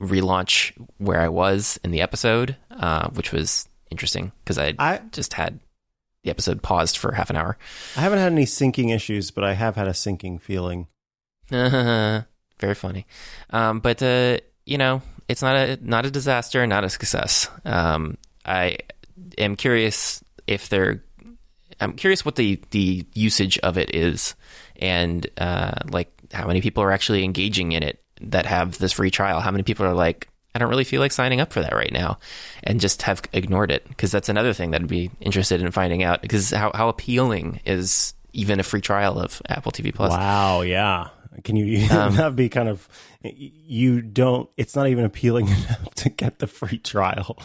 [0.00, 5.34] relaunch where I was in the episode, uh, which was interesting because I I just
[5.34, 5.60] had
[6.24, 7.56] the episode paused for half an hour.
[7.96, 10.88] I haven't had any sinking issues, but I have had a sinking feeling.
[12.60, 13.06] Very funny.
[13.50, 17.48] Um, but uh, you know, it's not a not a disaster, not a success.
[17.64, 18.78] Um, I
[19.36, 21.04] am curious if they're.
[21.80, 24.34] I'm curious what the the usage of it is,
[24.76, 29.10] and uh, like how many people are actually engaging in it that have this free
[29.10, 29.40] trial.
[29.40, 31.92] How many people are like, I don't really feel like signing up for that right
[31.92, 32.18] now,
[32.64, 36.02] and just have ignored it because that's another thing that I'd be interested in finding
[36.02, 40.10] out because how how appealing is even a free trial of Apple TV Plus?
[40.10, 41.08] Wow, yeah.
[41.44, 42.88] Can you Um, that'd be kind of
[43.22, 47.38] you don't it's not even appealing enough to get the free trial.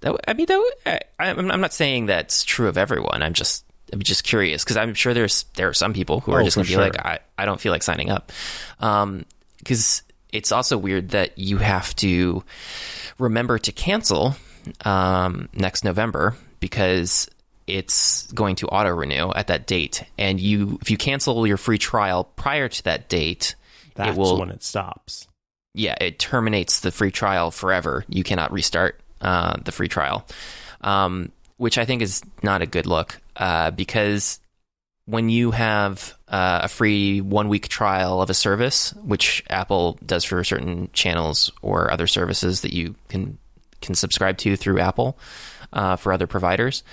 [0.00, 3.22] That, I mean, that, I, I'm not saying that's true of everyone.
[3.22, 6.40] I'm just I'm just curious because I'm sure there's there are some people who are
[6.40, 6.82] Oh, just going to be sure.
[6.82, 8.32] like, I, I don't feel like signing up.
[8.80, 9.26] Um,
[9.58, 10.02] because
[10.32, 12.42] it's also weird that you have to
[13.18, 14.34] remember to cancel
[14.86, 17.28] um, next November because
[17.66, 21.78] it's going to auto renew at that date, and you if you cancel your free
[21.78, 23.54] trial prior to that date,
[23.94, 25.28] That's it will when it stops.
[25.74, 28.04] yeah, it terminates the free trial forever.
[28.08, 30.26] You cannot restart uh, the free trial,
[30.80, 34.40] um, which I think is not a good look uh, because
[35.06, 40.24] when you have uh, a free one week trial of a service, which Apple does
[40.24, 43.38] for certain channels or other services that you can
[43.80, 45.18] can subscribe to through Apple
[45.72, 46.84] uh, for other providers,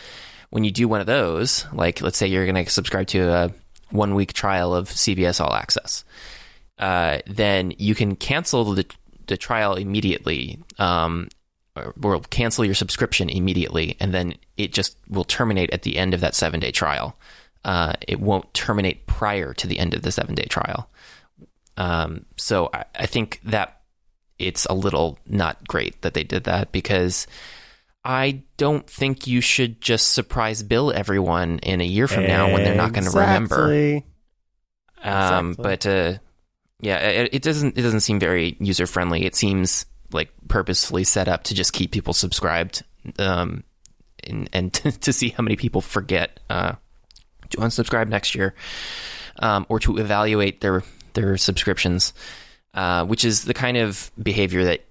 [0.49, 3.51] when you do one of those, like let's say you're going to subscribe to a
[3.91, 6.03] one week trial of CBS All Access
[6.79, 8.85] uh, then you can cancel the,
[9.27, 11.27] the trial immediately, um,
[11.75, 16.13] or, or cancel your subscription immediately, and then it just will terminate at the end
[16.13, 17.17] of that seven day trial.
[17.65, 20.89] Uh, it won't terminate prior to the end of the seven day trial.
[21.75, 23.81] Um, so I, I think that
[24.37, 27.27] it's a little not great that they did that because
[28.09, 32.63] I don't think you should just surprise bill everyone in a year from now when
[32.63, 33.71] they're not going to remember.
[33.71, 34.05] Exactly.
[35.03, 35.63] Um, Exactly.
[35.63, 36.17] but uh,
[36.81, 39.25] yeah, it, it doesn't it doesn't seem very user friendly.
[39.25, 42.83] It seems like purposefully set up to just keep people subscribed,
[43.19, 43.63] um,
[44.23, 46.73] and, and to see how many people forget uh,
[47.51, 48.55] to unsubscribe next year,
[49.37, 50.81] um, or to evaluate their
[51.13, 52.11] their subscriptions.
[52.73, 54.85] uh, which is the kind of behavior that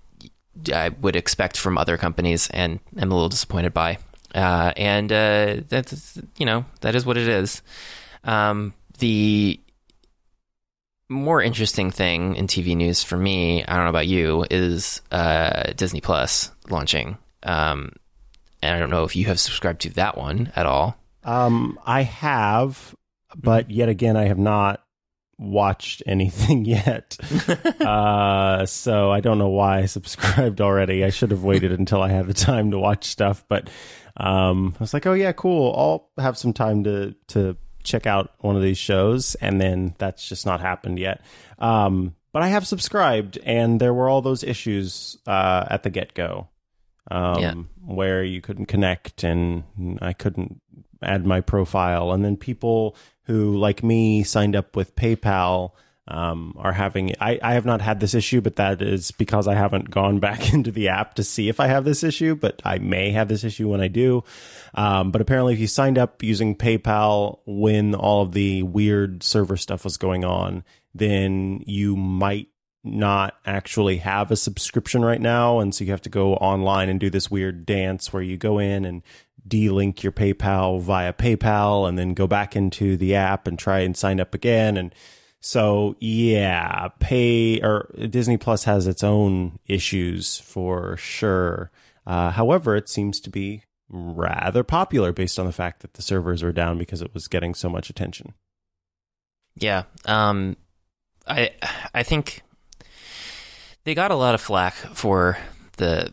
[0.73, 3.99] I would expect from other companies, and I'm a little disappointed by.
[4.35, 7.63] Uh, and uh, that's you know that is what it is.
[8.25, 9.61] Um, the
[11.09, 15.73] more interesting thing in TV news for me, I don't know about you, is uh,
[15.75, 17.17] Disney Plus launching.
[17.43, 17.93] Um,
[18.63, 20.99] and I don't know if you have subscribed to that one at all.
[21.25, 22.95] Um, I have,
[23.37, 24.83] but yet again, I have not
[25.39, 27.17] watched anything yet.
[27.81, 31.05] uh, so I don't know why I subscribed already.
[31.05, 33.71] I should have waited until I had the time to watch stuff, but
[34.17, 35.75] um, I was like, oh yeah, cool.
[36.17, 40.29] I'll have some time to to check out one of these shows, and then that's
[40.29, 41.21] just not happened yet.
[41.59, 46.15] Um, but I have subscribed, and there were all those issues uh, at the get
[46.15, 46.49] go.
[47.11, 47.55] Um, Yeah.
[47.87, 49.65] where you couldn't connect and
[50.03, 50.61] I couldn't
[51.03, 52.13] add my profile.
[52.13, 52.97] And then people
[53.29, 55.73] who, like me, signed up with PayPal
[56.09, 57.15] um, are having.
[57.21, 60.53] I, I have not had this issue, but that is because I haven't gone back
[60.53, 62.35] into the app to see if I have this issue.
[62.35, 64.25] But I may have this issue when I do.
[64.75, 69.57] Um, but apparently, if you signed up using PayPal when all of the weird server
[69.57, 70.65] stuff was going on,
[70.95, 72.49] then you might
[72.85, 77.01] not actually have a subscription right now and so you have to go online and
[77.01, 79.03] do this weird dance where you go in and
[79.49, 83.97] de-link your PayPal via PayPal and then go back into the app and try and
[83.97, 84.77] sign up again.
[84.77, 84.95] And
[85.41, 91.71] so yeah pay or Disney Plus has its own issues for sure.
[92.07, 96.43] Uh, however it seems to be rather popular based on the fact that the servers
[96.43, 98.35] were down because it was getting so much attention.
[99.57, 99.85] Yeah.
[100.05, 100.57] Um,
[101.27, 101.53] I
[101.95, 102.43] I think
[103.85, 105.39] they got a lot of flack for
[105.77, 106.13] the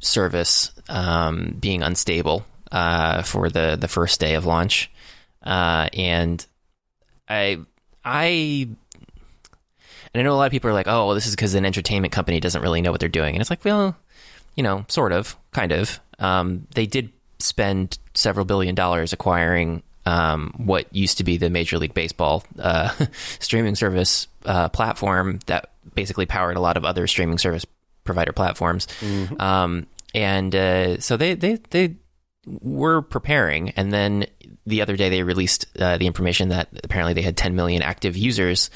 [0.00, 2.44] service um, being unstable
[2.74, 4.90] uh, for the the first day of launch,
[5.42, 6.44] uh, and
[7.28, 7.58] I
[8.04, 8.68] I.
[10.12, 11.64] And I know a lot of people are like, "Oh, well, this is because an
[11.64, 13.96] entertainment company doesn't really know what they're doing," and it's like, well,
[14.54, 16.00] you know, sort of, kind of.
[16.18, 21.78] Um, they did spend several billion dollars acquiring um, what used to be the Major
[21.78, 22.90] League Baseball uh,
[23.40, 27.66] streaming service uh, platform that basically powered a lot of other streaming service
[28.04, 28.86] provider platforms.
[29.40, 31.96] Um, and uh, so they, they they
[32.46, 34.26] were preparing, and then
[34.66, 38.16] the other day they released uh, the information that apparently they had 10 million active
[38.16, 38.70] users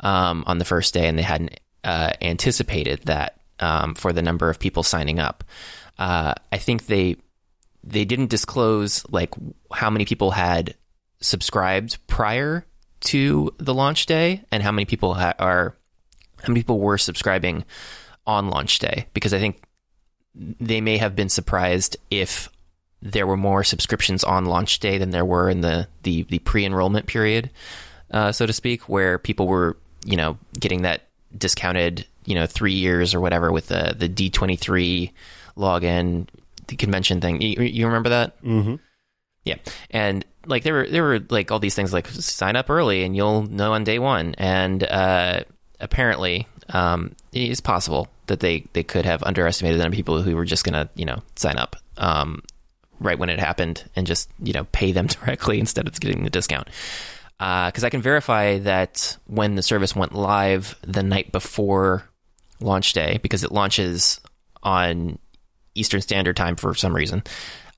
[0.00, 4.50] um, on the first day, and they hadn't uh, anticipated that um, for the number
[4.50, 5.44] of people signing up.
[5.98, 7.16] Uh, I think they
[7.86, 9.34] they didn't disclose like
[9.72, 10.74] how many people had
[11.20, 12.66] subscribed prior
[13.00, 15.76] to the launch day and how many people ha- are
[16.42, 17.64] how many people were subscribing
[18.26, 19.62] on launch day because I think
[20.34, 22.48] they may have been surprised if
[23.04, 27.06] there were more subscriptions on launch day than there were in the the, the pre-enrollment
[27.06, 27.50] period,
[28.10, 31.02] uh, so to speak, where people were you know getting that
[31.36, 35.12] discounted you know three years or whatever with the the D twenty three
[35.56, 36.26] login
[36.66, 37.42] the convention thing.
[37.42, 38.42] You, you remember that?
[38.42, 38.76] mm-hmm.
[39.44, 39.56] Yeah,
[39.90, 43.14] and like there were there were like all these things like sign up early and
[43.14, 44.34] you'll know on day one.
[44.38, 45.44] And uh,
[45.78, 50.22] apparently, um, it is possible that they they could have underestimated the number of people
[50.22, 52.42] who were just gonna you know sign up um,
[53.00, 56.30] right when it happened and just you know pay them directly instead of getting the
[56.30, 56.68] discount.
[57.38, 62.08] Because I can verify that when the service went live the night before
[62.60, 64.20] launch day, because it launches
[64.62, 65.18] on
[65.74, 67.22] Eastern Standard Time for some reason.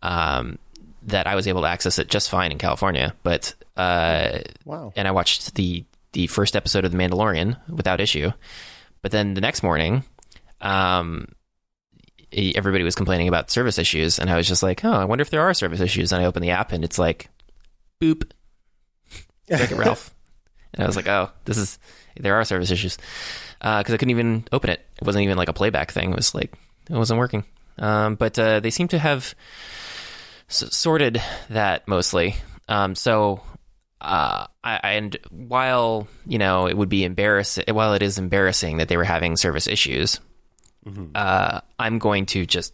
[0.02, 0.58] Um,
[1.04, 5.06] that I was able to access it just fine in California, but uh, wow and
[5.06, 8.32] I watched the the first episode of The Mandalorian without issue.
[9.02, 10.02] But then the next morning,
[10.60, 11.28] um,
[12.32, 15.30] everybody was complaining about service issues, and I was just like, "Oh, I wonder if
[15.30, 17.28] there are service issues." And I opened the app, and it's like,
[18.00, 18.30] "Boop,
[19.48, 20.14] It Ralph,"
[20.74, 21.78] and I was like, "Oh, this is
[22.18, 22.96] there are service issues,"
[23.58, 24.84] because I couldn't even open it.
[25.00, 26.10] It wasn't even like a playback thing.
[26.10, 26.52] It was like
[26.90, 27.44] it wasn't working.
[27.78, 29.34] Um, but uh, they seem to have
[30.48, 31.20] s- sorted
[31.50, 32.36] that mostly.
[32.68, 33.42] Um, so,
[34.00, 38.88] uh, I, and while you know it would be embarrassing, while it is embarrassing that
[38.88, 40.20] they were having service issues,
[41.14, 42.72] uh, I'm going to just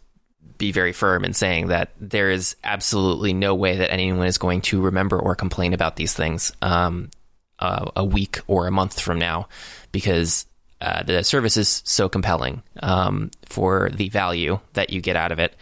[0.58, 4.60] be very firm in saying that there is absolutely no way that anyone is going
[4.62, 7.10] to remember or complain about these things um,
[7.58, 9.48] uh, a week or a month from now,
[9.92, 10.46] because
[10.80, 15.38] uh, the service is so compelling um, for the value that you get out of
[15.38, 15.54] it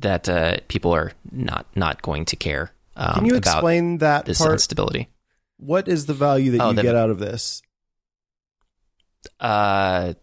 [0.00, 4.38] that uh, people are not not going to care um, Can you explain that this
[4.38, 4.52] part?
[4.52, 5.08] instability.
[5.58, 7.62] What is the value that Oh, you the- get out of this?
[9.38, 10.14] Uh,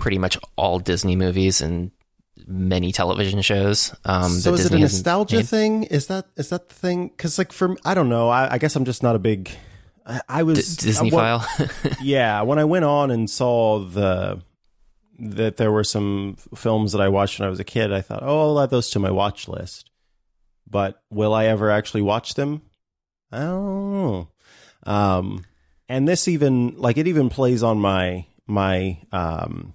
[0.00, 1.92] pretty much all Disney movies and
[2.46, 3.94] many television shows.
[4.04, 5.48] Um, so is Disney it a nostalgia made.
[5.48, 5.82] thing?
[5.84, 7.08] Is that is that the thing?
[7.08, 8.28] Because like for I don't know.
[8.28, 9.50] I, I guess I'm just not a big
[10.04, 11.98] I, I was D- Disneyphile.
[12.02, 14.42] yeah, when I went on and saw the
[15.18, 18.22] that there were some films that I watched when I was a kid, I thought,
[18.22, 19.90] oh, I'll add those to my watch list.
[20.68, 22.62] But will I ever actually watch them?
[23.30, 24.28] I don't know.
[24.84, 25.44] Um,
[25.88, 29.74] and this even like it even plays on my my um,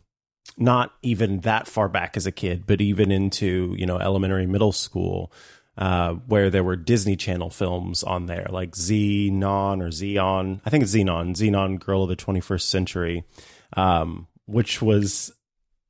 [0.58, 4.72] not even that far back as a kid, but even into you know elementary, middle
[4.72, 5.32] school.
[5.78, 10.62] Uh, where there were Disney Channel films on there, like Zenon or Xeon.
[10.66, 13.26] I think it's Zenon, Zenon Girl of the 21st Century,
[13.74, 15.34] um, which was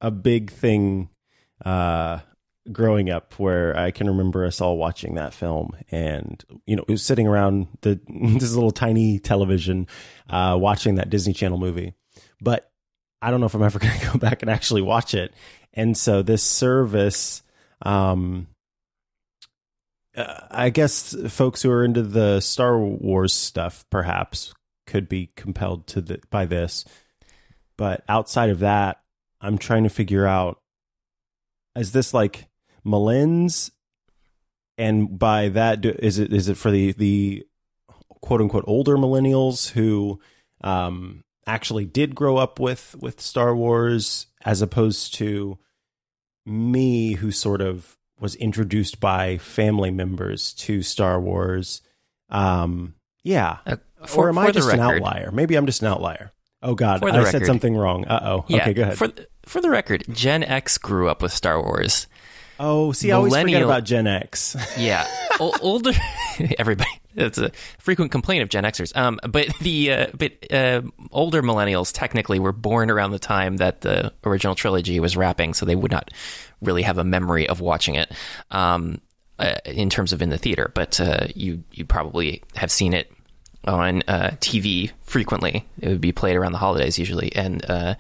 [0.01, 1.09] a big thing
[1.63, 2.21] uh,
[2.71, 3.37] growing up.
[3.37, 7.27] Where I can remember us all watching that film, and you know, it was sitting
[7.27, 7.99] around the
[8.39, 9.85] this little tiny television,
[10.31, 11.93] uh, watching that Disney Channel movie.
[12.41, 12.71] But
[13.21, 15.33] I don't know if I'm ever going to go back and actually watch it.
[15.73, 17.43] And so this service,
[17.81, 18.47] um,
[20.15, 24.53] uh, I guess folks who are into the Star Wars stuff perhaps
[24.87, 26.85] could be compelled to the, by this.
[27.77, 29.01] But outside of that,
[29.41, 30.59] I'm trying to figure out
[31.75, 32.47] is this like
[32.85, 33.71] Malin's
[34.77, 37.45] and by that do, is it is it for the the
[38.21, 40.19] quote unquote older millennials who
[40.61, 45.57] um actually did grow up with with Star Wars as opposed to
[46.45, 51.81] me who sort of was introduced by family members to Star Wars.
[52.29, 53.57] Um, yeah.
[53.65, 53.77] Uh,
[54.15, 55.31] or am I just an outlier?
[55.31, 56.31] Maybe I'm just an outlier.
[56.61, 58.05] Oh God, I the said something wrong.
[58.05, 58.45] Uh oh.
[58.47, 58.97] Yeah, okay, go ahead.
[58.97, 59.09] For
[59.45, 62.07] for the record, Gen X grew up with Star Wars.
[62.59, 64.55] Oh, see, I always forget about Gen X.
[64.77, 65.07] Yeah,
[65.39, 65.91] o- older
[66.57, 66.89] everybody.
[67.15, 68.95] It's a frequent complaint of Gen Xers.
[68.95, 70.81] Um, but the uh, but uh,
[71.11, 75.65] older millennials technically were born around the time that the original trilogy was wrapping, so
[75.65, 76.11] they would not
[76.61, 78.11] really have a memory of watching it.
[78.51, 78.99] Um,
[79.37, 83.11] uh, in terms of in the theater, but uh, you you probably have seen it
[83.65, 85.65] on uh, TV frequently.
[85.81, 87.95] It would be played around the holidays usually, and uh,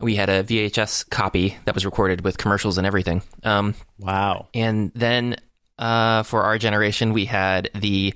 [0.00, 3.22] we had a VHS copy that was recorded with commercials and everything.
[3.44, 4.48] Um, wow.
[4.54, 5.36] and then
[5.78, 8.14] uh, for our generation, we had the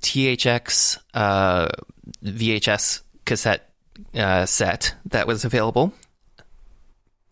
[0.00, 1.68] THX uh,
[2.24, 3.70] VHS cassette
[4.14, 5.92] uh, set that was available,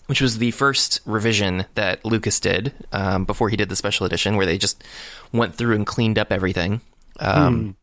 [0.07, 4.37] which was the first revision that Lucas did um, before he did the special edition,
[4.37, 4.83] where they just
[5.33, 6.81] went through and cleaned up everything
[7.19, 7.77] um,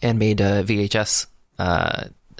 [0.00, 1.26] and made uh, VHS.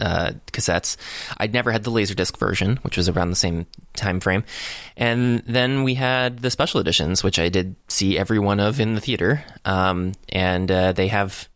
[0.02, 0.96] Uh, cassettes.
[1.38, 4.42] I'd never had the Laserdisc version, which was around the same time frame,
[4.96, 8.96] and then we had the special editions, which I did see every one of in
[8.96, 9.44] the theater.
[9.64, 11.48] Um, and uh, they have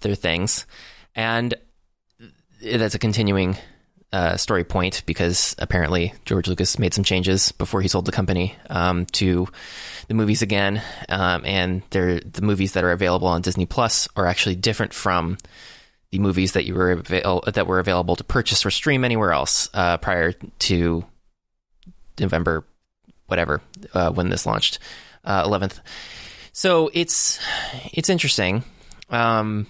[0.00, 0.66] their things,
[1.14, 1.54] and
[2.60, 3.56] that's a continuing
[4.12, 8.56] uh, story point because apparently George Lucas made some changes before he sold the company
[8.70, 9.46] um, to
[10.08, 14.56] the movies again, um, and the movies that are available on Disney Plus are actually
[14.56, 15.38] different from
[16.12, 19.68] the movies that you were avail- that were available to purchase or stream anywhere else
[19.74, 21.04] uh, prior to
[22.20, 22.64] November,
[23.26, 23.62] whatever,
[23.94, 24.78] uh, when this launched,
[25.24, 25.80] uh, 11th.
[26.52, 27.40] So it's
[27.94, 28.62] it's interesting,
[29.08, 29.66] um,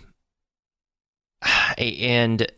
[1.78, 2.50] and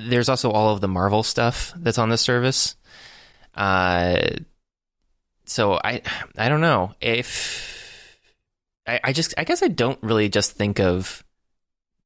[0.00, 2.76] there's also all of the Marvel stuff that's on this service.
[3.56, 4.20] Uh,
[5.46, 6.00] so I
[6.38, 8.20] I don't know if
[8.86, 11.24] I, I just I guess I don't really just think of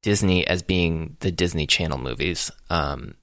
[0.01, 2.51] Disney as being the Disney Channel movies.
[2.69, 3.15] Um,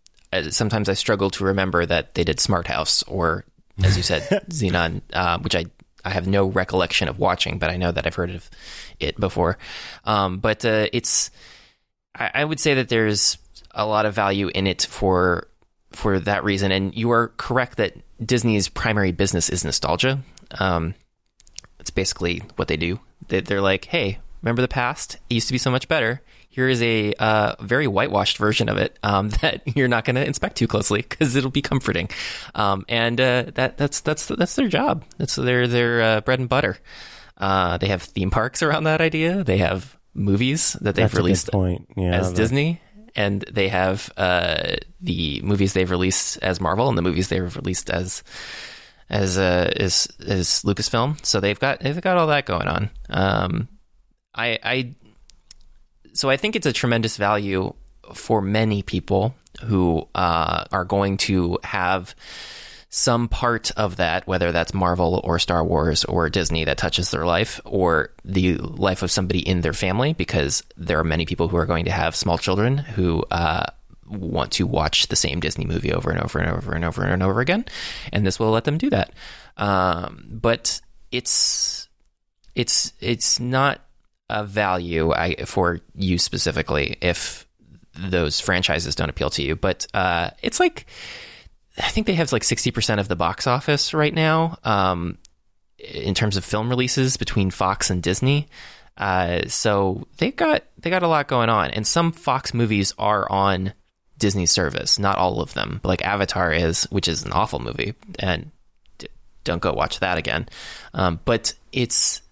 [0.50, 3.44] sometimes I struggle to remember that they did Smart House or,
[3.82, 5.66] as you said, Zenon, uh, which I
[6.04, 8.48] I have no recollection of watching, but I know that I've heard of
[9.00, 9.58] it before.
[10.04, 11.30] Um, but uh, it's
[12.14, 13.36] I, I would say that there's
[13.72, 15.48] a lot of value in it for
[15.92, 16.70] for that reason.
[16.72, 20.20] And you are correct that Disney's primary business is nostalgia.
[20.58, 20.94] Um,
[21.80, 23.00] it's basically what they do.
[23.28, 25.18] They, they're like, hey, remember the past?
[25.30, 26.22] It used to be so much better.
[26.58, 30.26] Here is a uh, very whitewashed version of it um, that you're not going to
[30.26, 32.10] inspect too closely because it'll be comforting.
[32.52, 35.04] Um, and uh, that that's that's that's their job.
[35.18, 36.78] That's their their uh, bread and butter.
[37.36, 39.44] Uh, they have theme parks around that idea.
[39.44, 41.48] They have movies that they've That's released.
[41.96, 42.80] Yeah, as that- Disney,
[43.14, 47.88] and they have uh, the movies they've released as Marvel and the movies they've released
[47.88, 48.24] as
[49.08, 51.24] as uh, as as Lucasfilm.
[51.24, 52.90] So they've got they've got all that going on.
[53.08, 53.68] Um,
[54.34, 54.94] I I
[56.18, 57.74] so I think it's a tremendous value
[58.12, 62.16] for many people who uh, are going to have
[62.90, 67.24] some part of that, whether that's Marvel or Star Wars or Disney that touches their
[67.24, 71.56] life or the life of somebody in their family, because there are many people who
[71.56, 73.66] are going to have small children who uh,
[74.08, 77.22] want to watch the same Disney movie over and over and over and over and
[77.22, 77.64] over again,
[78.12, 79.12] and this will let them do that.
[79.56, 80.80] Um, but
[81.12, 81.88] it's
[82.56, 83.82] it's it's not
[84.30, 87.46] a value I, for you specifically if
[87.94, 89.56] those franchises don't appeal to you.
[89.56, 90.86] But uh, it's like
[91.78, 95.18] I think they have like sixty percent of the box office right now um,
[95.78, 98.48] in terms of film releases between Fox and Disney.
[98.96, 103.30] Uh, so they got they got a lot going on, and some Fox movies are
[103.30, 103.72] on
[104.18, 104.98] Disney service.
[104.98, 108.50] Not all of them, like Avatar is, which is an awful movie, and
[108.98, 109.08] d-
[109.44, 110.48] don't go watch that again.
[110.94, 112.22] Um, but it's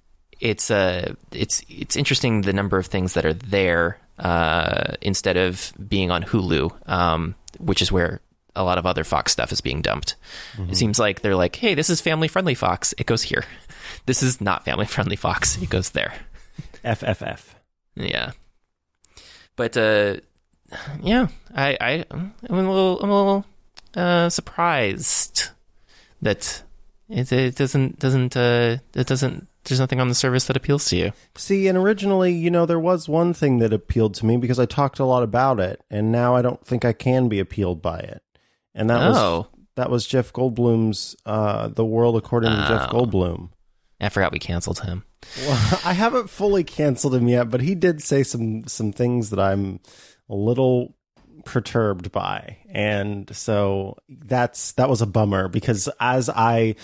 [0.41, 5.73] it's uh, it's it's interesting the number of things that are there uh, instead of
[5.89, 8.21] being on Hulu, um, which is where
[8.55, 10.17] a lot of other Fox stuff is being dumped.
[10.57, 10.71] Mm-hmm.
[10.71, 12.95] It seems like they're like, hey, this is family friendly Fox.
[12.99, 13.45] It goes here.
[14.05, 15.61] This is not family friendly Fox.
[15.61, 16.15] It goes there.
[16.85, 17.41] FFF.
[17.95, 18.33] Yeah.
[19.57, 20.17] But uh,
[21.03, 23.45] yeah, I, I I'm a little I'm a little
[23.97, 25.49] uh, surprised
[26.23, 26.63] that
[27.09, 30.97] it, it doesn't doesn't uh, it doesn't there's nothing on the service that appeals to
[30.97, 31.13] you.
[31.37, 34.67] See, and originally, you know, there was one thing that appealed to me because I
[34.67, 37.99] talked a lot about it, and now I don't think I can be appealed by
[37.99, 38.23] it.
[38.75, 39.09] And that oh.
[39.11, 39.47] was
[39.77, 42.57] that was Jeff Goldblum's uh, "The World According oh.
[42.57, 42.93] to Jeff oh.
[42.93, 43.51] Goldblum."
[44.01, 45.05] I forgot we canceled him.
[45.47, 49.41] Well, I haven't fully canceled him yet, but he did say some some things that
[49.41, 49.81] I'm
[50.29, 50.95] a little
[51.45, 52.59] perturbed by.
[52.69, 56.75] And so that's that was a bummer because as I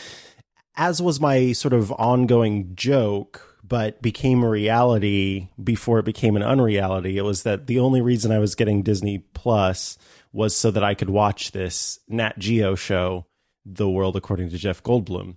[0.77, 6.43] as was my sort of ongoing joke but became a reality before it became an
[6.43, 7.16] unreality.
[7.16, 9.97] It was that the only reason I was getting Disney Plus
[10.33, 13.27] was so that I could watch this Nat Geo show,
[13.64, 15.37] The World According to Jeff Goldblum.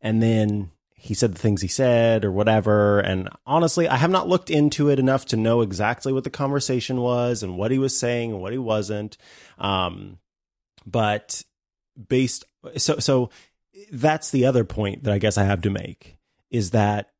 [0.00, 3.00] And then he said the things he said or whatever.
[3.00, 7.00] And honestly, I have not looked into it enough to know exactly what the conversation
[7.00, 9.16] was and what he was saying and what he wasn't.
[9.56, 10.18] Um,
[10.84, 11.42] but
[12.08, 12.44] based,
[12.76, 13.30] so, so
[13.92, 16.16] that's the other point that I guess I have to make
[16.50, 17.10] is that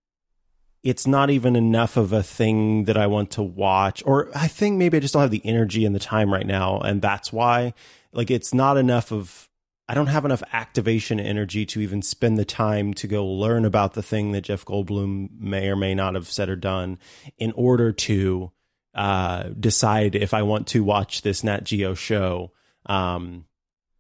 [0.82, 4.78] it's not even enough of a thing that I want to watch, or I think
[4.78, 6.78] maybe I just don't have the energy and the time right now.
[6.78, 7.74] And that's why,
[8.12, 9.48] like, it's not enough of
[9.90, 13.94] I don't have enough activation energy to even spend the time to go learn about
[13.94, 17.00] the thing that Jeff Goldblum may or may not have said or done
[17.38, 18.52] in order to
[18.94, 22.52] uh, decide if I want to watch this Nat Geo show.
[22.86, 23.46] Um,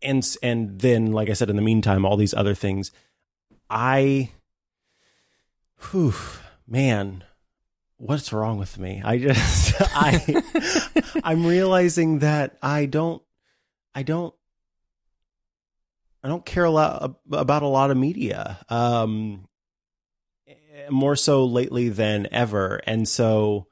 [0.02, 2.90] and and then, like I said, in the meantime, all these other things.
[3.68, 4.30] I,
[5.90, 6.14] whew,
[6.66, 7.24] man,
[7.96, 9.02] what's wrong with me?
[9.04, 10.42] I just I
[11.24, 13.22] I'm realizing that I don't
[13.94, 14.34] I don't
[16.22, 18.58] I don't care a lot about a lot of media.
[18.68, 19.48] Um,
[20.90, 23.66] more so lately than ever, and so.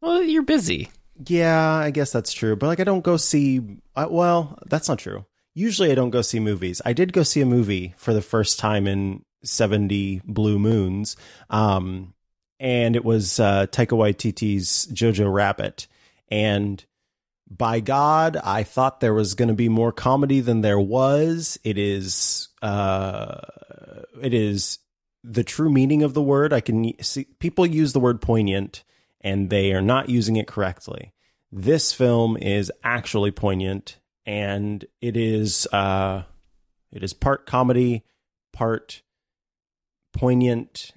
[0.00, 0.90] Well, you're busy.
[1.26, 2.56] Yeah, I guess that's true.
[2.56, 3.60] But like, I don't go see.
[3.94, 5.26] Uh, well, that's not true.
[5.54, 6.80] Usually, I don't go see movies.
[6.84, 11.16] I did go see a movie for the first time in seventy blue moons,
[11.48, 12.14] um,
[12.58, 15.88] and it was uh, Taika Waititi's Jojo Rabbit,
[16.30, 16.84] and
[17.50, 21.58] by God, I thought there was going to be more comedy than there was.
[21.64, 23.40] It is, uh,
[24.22, 24.78] it is
[25.24, 26.52] the true meaning of the word.
[26.52, 28.84] I can see people use the word poignant
[29.20, 31.12] and they are not using it correctly.
[31.52, 36.22] This film is actually poignant and it is, uh,
[36.92, 38.04] it is part comedy,
[38.52, 39.02] part
[40.12, 40.92] poignant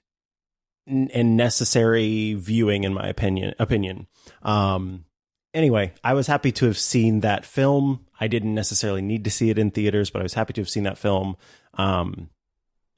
[0.85, 3.53] and necessary viewing, in my opinion.
[3.59, 4.07] Opinion.
[4.41, 5.05] Um,
[5.53, 8.05] anyway, I was happy to have seen that film.
[8.19, 10.69] I didn't necessarily need to see it in theaters, but I was happy to have
[10.69, 11.37] seen that film.
[11.75, 12.29] Um,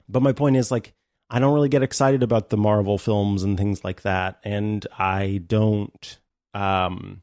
[0.08, 0.94] but my point is, like,
[1.28, 5.42] I don't really get excited about the Marvel films and things like that, and I
[5.46, 6.18] don't.
[6.54, 7.22] Um,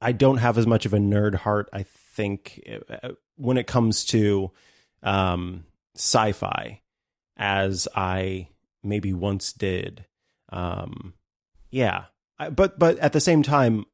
[0.00, 1.68] I don't have as much of a nerd heart.
[1.72, 4.50] I think uh, when it comes to
[5.02, 6.80] um, sci-fi,
[7.36, 8.48] as I
[8.82, 10.06] maybe once did.
[10.50, 11.14] Um,
[11.70, 12.04] yeah,
[12.38, 13.84] I, but but at the same time,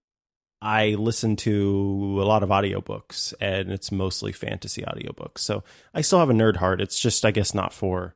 [0.60, 5.38] I listen to a lot of audiobooks and it's mostly fantasy audiobooks.
[5.38, 6.80] So I still have a nerd heart.
[6.80, 8.14] It's just, I guess, not for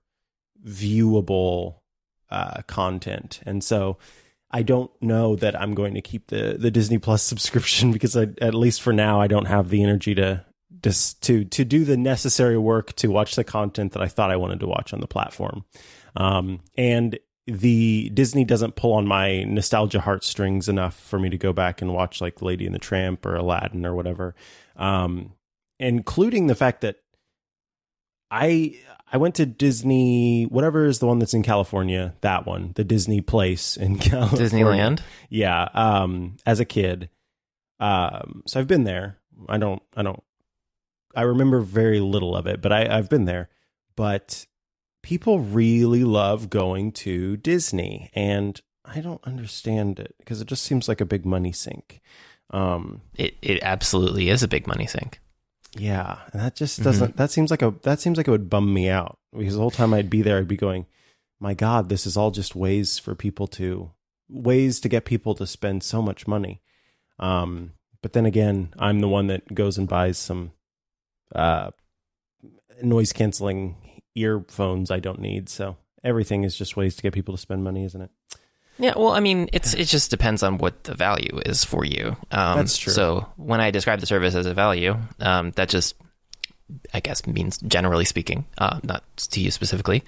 [0.64, 1.80] viewable
[2.30, 3.40] uh, content.
[3.44, 3.98] And so
[4.50, 8.28] I don't know that I'm going to keep the, the Disney Plus subscription because I,
[8.40, 10.44] at least for now, I don't have the energy to
[10.82, 14.36] just to to do the necessary work to watch the content that I thought I
[14.36, 15.64] wanted to watch on the platform.
[16.14, 21.52] Um, and the Disney doesn't pull on my nostalgia heartstrings enough for me to go
[21.52, 24.34] back and watch like Lady and the Tramp or Aladdin or whatever.
[24.76, 25.32] Um,
[25.78, 26.96] including the fact that
[28.30, 28.78] I
[29.12, 33.20] I went to Disney, whatever is the one that's in California, that one, the Disney
[33.20, 34.46] place in California.
[34.48, 35.00] Disneyland?
[35.30, 35.68] Yeah.
[35.74, 37.08] Um, as a kid.
[37.78, 39.18] Um, so I've been there.
[39.48, 40.22] I don't, I don't,
[41.14, 43.48] I remember very little of it, but I, I've been there.
[43.96, 44.46] But
[45.02, 50.88] people really love going to Disney, and I don't understand it because it just seems
[50.88, 52.00] like a big money sink.
[52.50, 55.20] Um, It it absolutely is a big money sink.
[55.78, 56.84] Yeah, and that just Mm-hmm.
[56.84, 57.16] doesn't.
[57.16, 57.74] That seems like a.
[57.82, 60.38] That seems like it would bum me out because the whole time I'd be there,
[60.38, 60.86] I'd be going,
[61.40, 63.90] "My God, this is all just ways for people to
[64.28, 66.60] ways to get people to spend so much money."
[67.18, 67.72] Um,
[68.02, 70.52] but then again, I'm the one that goes and buys some
[71.34, 71.70] uh,
[72.82, 73.76] noise canceling
[74.14, 75.48] earphones I don't need.
[75.48, 78.10] So everything is just ways to get people to spend money, isn't it?
[78.78, 82.16] Yeah, well, I mean, it's it just depends on what the value is for you.
[82.30, 82.92] Um, That's true.
[82.92, 85.94] So when I describe the service as a value, um, that just,
[86.92, 90.04] I guess, means generally speaking, uh, not to you specifically.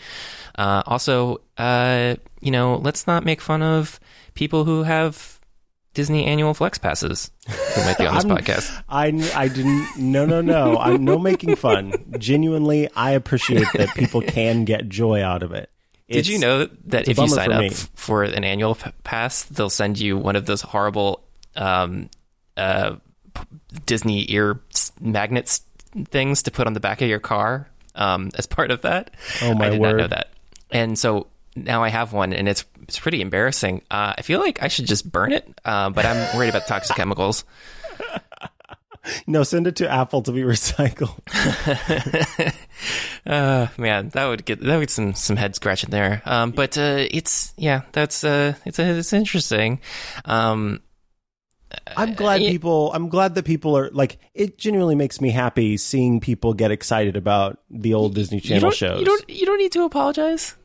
[0.57, 3.99] Uh, also, uh, you know, let's not make fun of
[4.35, 5.41] people who have
[5.95, 8.85] Disney annual flex passes who might be on this podcast.
[8.89, 9.97] I, I didn't.
[9.97, 10.77] No, no, no.
[10.77, 11.93] I'm no making fun.
[12.19, 15.71] Genuinely, I appreciate that people can get joy out of it.
[16.09, 17.71] Did you know that if you sign for up me.
[17.71, 21.23] for an annual p- pass, they'll send you one of those horrible
[21.55, 22.09] um,
[22.57, 22.97] uh,
[23.35, 23.43] p-
[23.87, 25.61] Disney ear s- magnets
[26.07, 29.11] things to put on the back of your car um, as part of that?
[29.43, 29.91] Oh, my I did word.
[29.93, 30.31] not know that.
[30.71, 33.83] And so now I have one, and it's it's pretty embarrassing.
[33.91, 36.97] Uh, I feel like I should just burn it, uh, but I'm worried about toxic
[36.97, 37.45] chemicals.
[39.27, 41.19] No, send it to Apple to be recycled.
[43.27, 46.23] Uh, man, that would get that would get some some head scratching there.
[46.25, 49.81] Um, but uh, it's yeah, that's uh, it's it's interesting.
[50.25, 50.81] Um,
[51.97, 52.51] I'm glad yeah.
[52.51, 52.93] people.
[52.95, 54.19] I'm glad that people are like.
[54.33, 58.61] It genuinely makes me happy seeing people get excited about the old Disney you Channel
[58.63, 59.01] don't, shows.
[59.01, 60.57] You don't you don't need to apologize.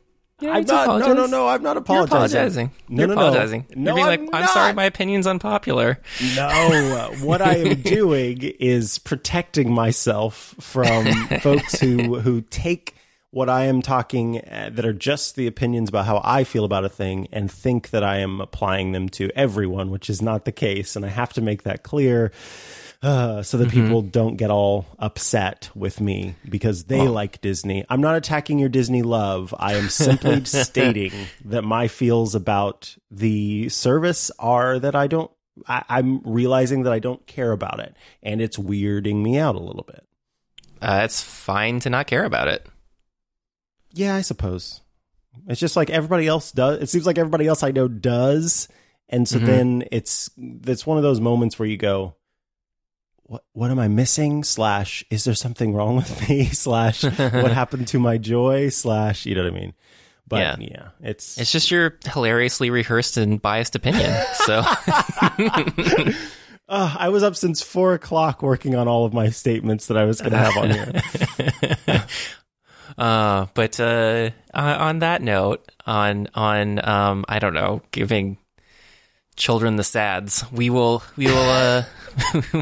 [0.44, 0.68] You I'm not.
[0.68, 1.16] No, apologize.
[1.16, 1.48] no, no.
[1.48, 2.66] I'm not You're apologizing.
[2.66, 2.70] apologizing.
[2.88, 3.20] No, You're no, no.
[3.20, 3.66] apologizing.
[3.74, 6.00] No, You're being I'm like, I'm sorry, my opinion's unpopular.
[6.36, 11.06] No, what I am doing is protecting myself from
[11.40, 12.94] folks who who take
[13.30, 16.84] what I am talking uh, that are just the opinions about how I feel about
[16.84, 20.52] a thing and think that I am applying them to everyone, which is not the
[20.52, 22.30] case, and I have to make that clear.
[23.02, 27.84] Uh, so that people don't get all upset with me because they like Disney.
[27.90, 29.54] I'm not attacking your Disney love.
[29.58, 31.12] I am simply stating
[31.44, 35.30] that my feels about the service are that I don't
[35.66, 39.60] I, I'm realizing that I don't care about it, and it's weirding me out a
[39.60, 40.04] little bit.
[40.80, 42.66] Uh, it's fine to not care about it.
[43.92, 44.80] Yeah, I suppose
[45.48, 46.82] it's just like everybody else does.
[46.82, 48.68] It seems like everybody else I know does,
[49.08, 52.16] and so then it's it's one of those moments where you go,
[53.24, 56.44] "What what am I missing?" Slash, is there something wrong with me?
[56.52, 57.18] Slash, what
[57.52, 58.68] happened to my joy?
[58.70, 59.74] Slash, you know what I mean?
[60.26, 60.56] But Yeah.
[60.58, 64.10] yeah, it's It's just your hilariously rehearsed and biased opinion.
[64.46, 64.62] So
[66.66, 70.06] Uh, I was up since four o'clock working on all of my statements that I
[70.06, 72.04] was going to have on here.
[72.96, 78.38] Uh, but uh, uh, on that note, on on um, I don't know, giving
[79.36, 81.84] children the sads, we will we will uh,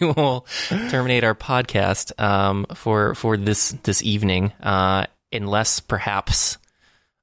[0.00, 0.46] we will
[0.90, 6.58] terminate our podcast um, for for this this evening, uh, unless perhaps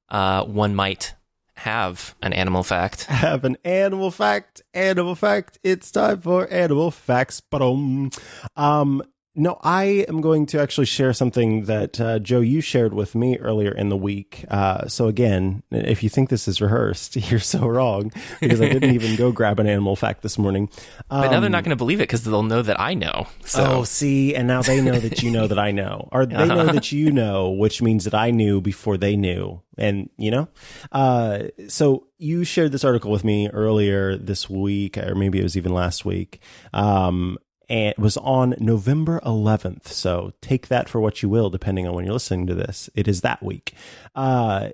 [0.08, 1.14] uh, one might
[1.54, 3.04] have an animal fact.
[3.04, 4.62] have an animal fact.
[4.72, 5.58] Animal fact.
[5.62, 7.40] It's time for animal facts.
[7.40, 8.10] Ba-dum.
[8.56, 9.02] Um,
[9.40, 13.38] no, I am going to actually share something that uh, Joe you shared with me
[13.38, 14.44] earlier in the week.
[14.50, 18.94] Uh, so again, if you think this is rehearsed, you're so wrong because I didn't
[18.94, 20.68] even go grab an animal fact this morning.
[21.10, 23.28] Um, But now they're not going to believe it because they'll know that I know.
[23.46, 26.46] So Oh, see, and now they know that you know that I know, or they
[26.46, 30.48] know that you know, which means that I knew before they knew, and you know.
[30.92, 35.56] Uh, so you shared this article with me earlier this week, or maybe it was
[35.56, 36.40] even last week.
[36.74, 37.38] Um,
[37.70, 39.86] and it was on November 11th.
[39.86, 42.90] So take that for what you will, depending on when you're listening to this.
[42.96, 43.74] It is that week.
[44.14, 44.70] Uh,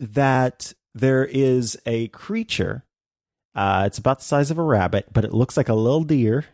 [0.00, 2.84] that there is a creature.
[3.54, 6.44] Uh, it's about the size of a rabbit, but it looks like a little deer.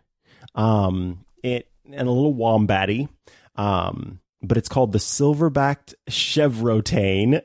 [0.55, 3.09] Um, it and a little wombatty.
[3.57, 7.43] Um, but it's called the silverbacked chevrotain,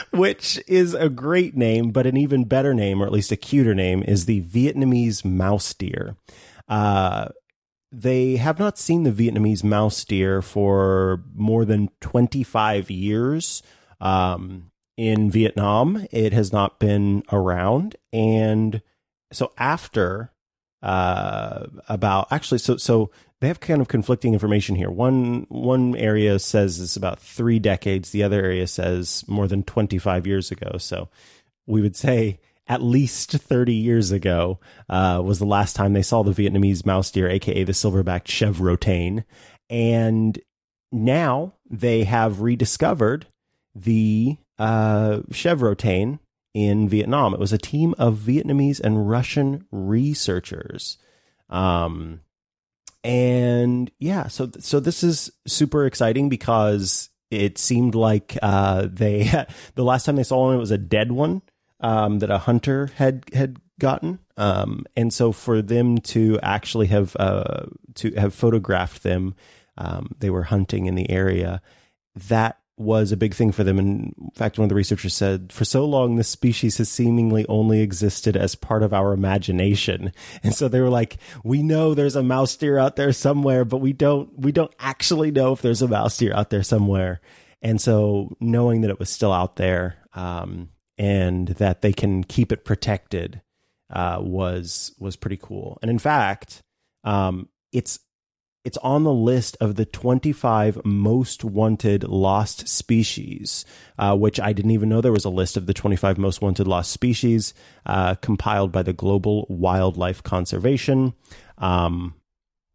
[0.10, 3.74] which is a great name, but an even better name, or at least a cuter
[3.74, 6.16] name, is the Vietnamese mouse deer.
[6.70, 7.28] Uh,
[7.92, 13.62] they have not seen the Vietnamese mouse deer for more than 25 years.
[14.00, 17.96] Um, in Vietnam, it has not been around.
[18.12, 18.80] And
[19.32, 20.30] so after
[20.82, 23.10] uh, about actually, so, so
[23.40, 24.90] they have kind of conflicting information here.
[24.90, 28.10] One, one area says it's about three decades.
[28.10, 30.76] The other area says more than 25 years ago.
[30.78, 31.08] So
[31.66, 32.38] we would say
[32.70, 37.10] at least 30 years ago uh, was the last time they saw the Vietnamese mouse
[37.10, 39.24] deer, aka the silverback chevrotain.
[39.68, 40.38] And
[40.92, 43.26] now they have rediscovered
[43.74, 46.20] the uh, chevrotain
[46.54, 47.34] in Vietnam.
[47.34, 50.96] It was a team of Vietnamese and Russian researchers.
[51.48, 52.20] Um,
[53.02, 59.24] and yeah, so so this is super exciting because it seemed like uh, they
[59.74, 61.42] the last time they saw one it was a dead one
[61.80, 67.16] um, that a hunter had had gotten, um, and so for them to actually have
[67.18, 69.34] uh, to have photographed them,
[69.78, 71.62] um, they were hunting in the area.
[72.14, 73.78] That was a big thing for them.
[73.78, 77.44] And in fact, one of the researchers said, for so long, this species has seemingly
[77.46, 80.12] only existed as part of our imagination.
[80.42, 83.78] And so they were like, we know there's a mouse deer out there somewhere, but
[83.78, 87.20] we don't, we don't actually know if there's a mouse deer out there somewhere.
[87.60, 90.70] And so knowing that it was still out there, um,
[91.00, 93.40] and that they can keep it protected,
[93.88, 95.78] uh, was, was pretty cool.
[95.80, 96.62] And in fact,
[97.04, 97.98] um, it's
[98.62, 103.64] it's on the list of the 25 most wanted lost species,
[103.98, 106.68] uh, which I didn't even know there was a list of the 25 most wanted
[106.68, 107.54] lost species
[107.86, 111.14] uh, compiled by the Global Wildlife Conservation.
[111.56, 112.16] Um,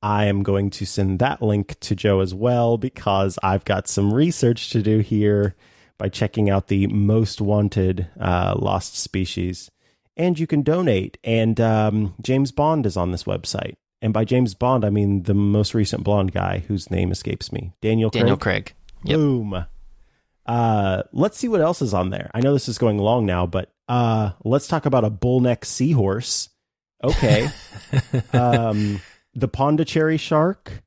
[0.01, 4.11] I am going to send that link to Joe as well because I've got some
[4.11, 5.55] research to do here
[5.97, 9.71] by checking out the most wanted uh, lost species.
[10.17, 11.17] And you can donate.
[11.23, 13.75] And um, James Bond is on this website.
[14.01, 17.73] And by James Bond, I mean the most recent blonde guy whose name escapes me.
[17.81, 18.21] Daniel Craig.
[18.21, 18.73] Daniel Craig.
[19.03, 19.17] Yep.
[19.17, 19.65] Boom.
[20.45, 22.29] Uh, let's see what else is on there.
[22.33, 26.49] I know this is going long now, but uh, let's talk about a bullneck seahorse.
[27.03, 27.49] Okay.
[28.33, 29.01] um,
[29.33, 30.83] the Pondicherry shark,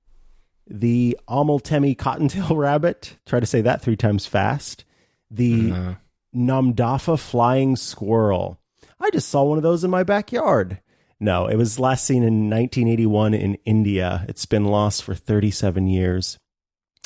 [0.67, 3.17] the Omiltemi cottontail rabbit.
[3.27, 4.85] Try to say that three times fast.
[5.31, 5.95] The uh-huh.
[6.35, 8.59] Namdapha flying squirrel.
[9.01, 10.81] I just saw one of those in my backyard.
[11.21, 14.25] No, it was last seen in 1981 in India.
[14.29, 16.39] It's been lost for 37 years.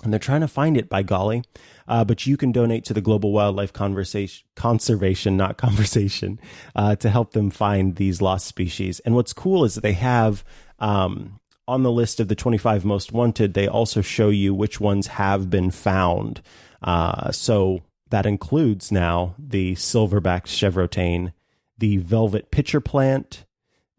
[0.02, 1.44] And they're trying to find it, by golly.
[1.86, 6.40] Uh, but you can donate to the Global Wildlife Conversation, Conservation, not conversation,
[6.76, 9.00] uh, to help them find these lost species.
[9.00, 10.44] And what's cool is that they have
[10.78, 15.06] um, on the list of the 25 most wanted, they also show you which ones
[15.06, 16.42] have been found.
[16.82, 17.82] Uh, so
[18.12, 21.32] that includes now the silverback chevrotain,
[21.78, 23.46] the velvet pitcher plant,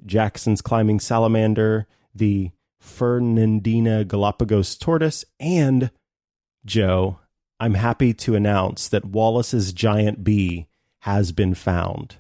[0.05, 5.89] Jackson's climbing salamander, the Fernandina Galapagos tortoise, and
[6.63, 7.21] Joe,
[7.59, 10.67] I'm happy to announce that Wallace's giant bee
[10.99, 12.17] has been found.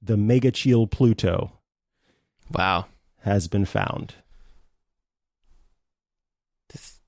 [0.00, 1.58] The Megachile Pluto.
[2.52, 2.86] Wow.
[3.22, 4.14] Has been found.
[6.72, 7.00] Is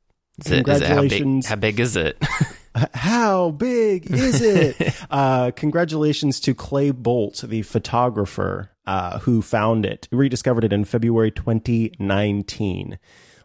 [0.42, 1.46] Congratulations.
[1.46, 2.20] It, how, big, how big is it?
[2.94, 4.94] How big is it?
[5.10, 11.30] uh, congratulations to Clay Bolt, the photographer uh, who found it, rediscovered it in February
[11.30, 12.98] 2019.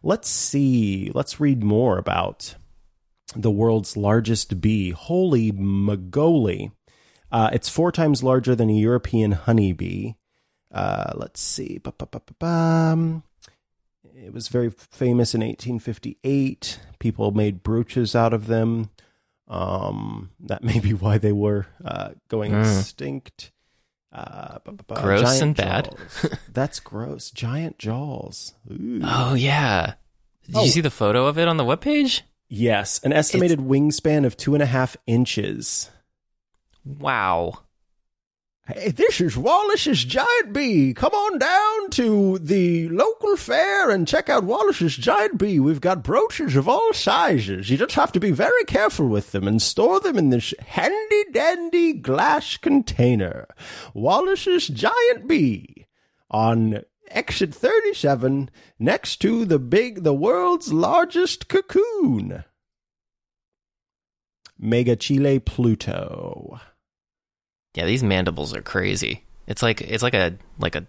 [0.03, 1.11] Let's see.
[1.13, 2.55] Let's read more about
[3.36, 4.91] the world's largest bee.
[4.91, 6.71] Holy mogoly.
[7.32, 10.13] Uh, it's four times larger than a European honeybee.
[10.73, 11.77] Uh, let's see.
[11.77, 13.23] Ba-ba-ba-ba-bum.
[14.13, 16.79] It was very famous in 1858.
[16.99, 18.89] People made brooches out of them.
[19.51, 22.61] Um, that may be why they were uh, going mm.
[22.61, 23.51] extinct.
[24.13, 24.59] Uh,
[24.93, 25.95] gross Giant and bad.
[26.51, 27.31] That's gross.
[27.31, 28.53] Giant jaws.
[28.71, 29.01] Ooh.
[29.03, 29.95] Oh yeah.
[30.45, 30.63] Did oh.
[30.63, 32.21] you see the photo of it on the webpage?
[32.47, 33.67] Yes, an estimated it's...
[33.67, 35.89] wingspan of two and a half inches.
[36.85, 37.59] Wow.
[38.68, 40.93] Hey, this is Wallace's Giant Bee.
[40.93, 45.59] Come on down to the local fair and check out Wallace's Giant Bee.
[45.59, 47.72] We've got brooches of all sizes.
[47.72, 51.24] You just have to be very careful with them and store them in this handy
[51.32, 53.47] dandy glass container.
[53.95, 55.88] Wallace's Giant Bee
[56.30, 62.43] on exit 37 next to the big, the world's largest cocoon.
[64.62, 66.62] Megachile Pluto.
[67.74, 69.24] Yeah, these mandibles are crazy.
[69.47, 70.86] It's like it's like a like a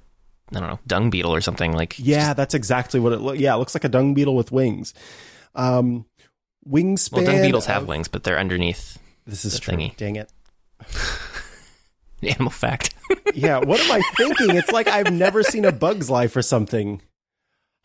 [0.54, 1.72] I don't know dung beetle or something.
[1.72, 3.38] Like yeah, just, that's exactly what it looks.
[3.38, 4.94] Yeah, it looks like a dung beetle with wings.
[5.54, 6.06] Um,
[6.68, 7.12] wingspan.
[7.12, 8.98] Well, dung beetles have wings, but they're underneath.
[9.26, 9.74] This is true.
[9.74, 9.96] Thingy.
[9.96, 10.32] Dang it.
[12.22, 12.94] Animal fact.
[13.34, 14.56] yeah, what am I thinking?
[14.56, 17.00] It's like I've never seen a bug's life or something.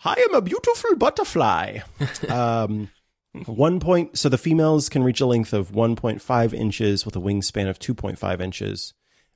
[0.04, 1.80] I am a beautiful butterfly.
[2.30, 2.90] Um,
[3.46, 7.70] one point, so the females can reach a length of 1.5 inches with a wingspan
[7.70, 8.94] of 2.5 inches,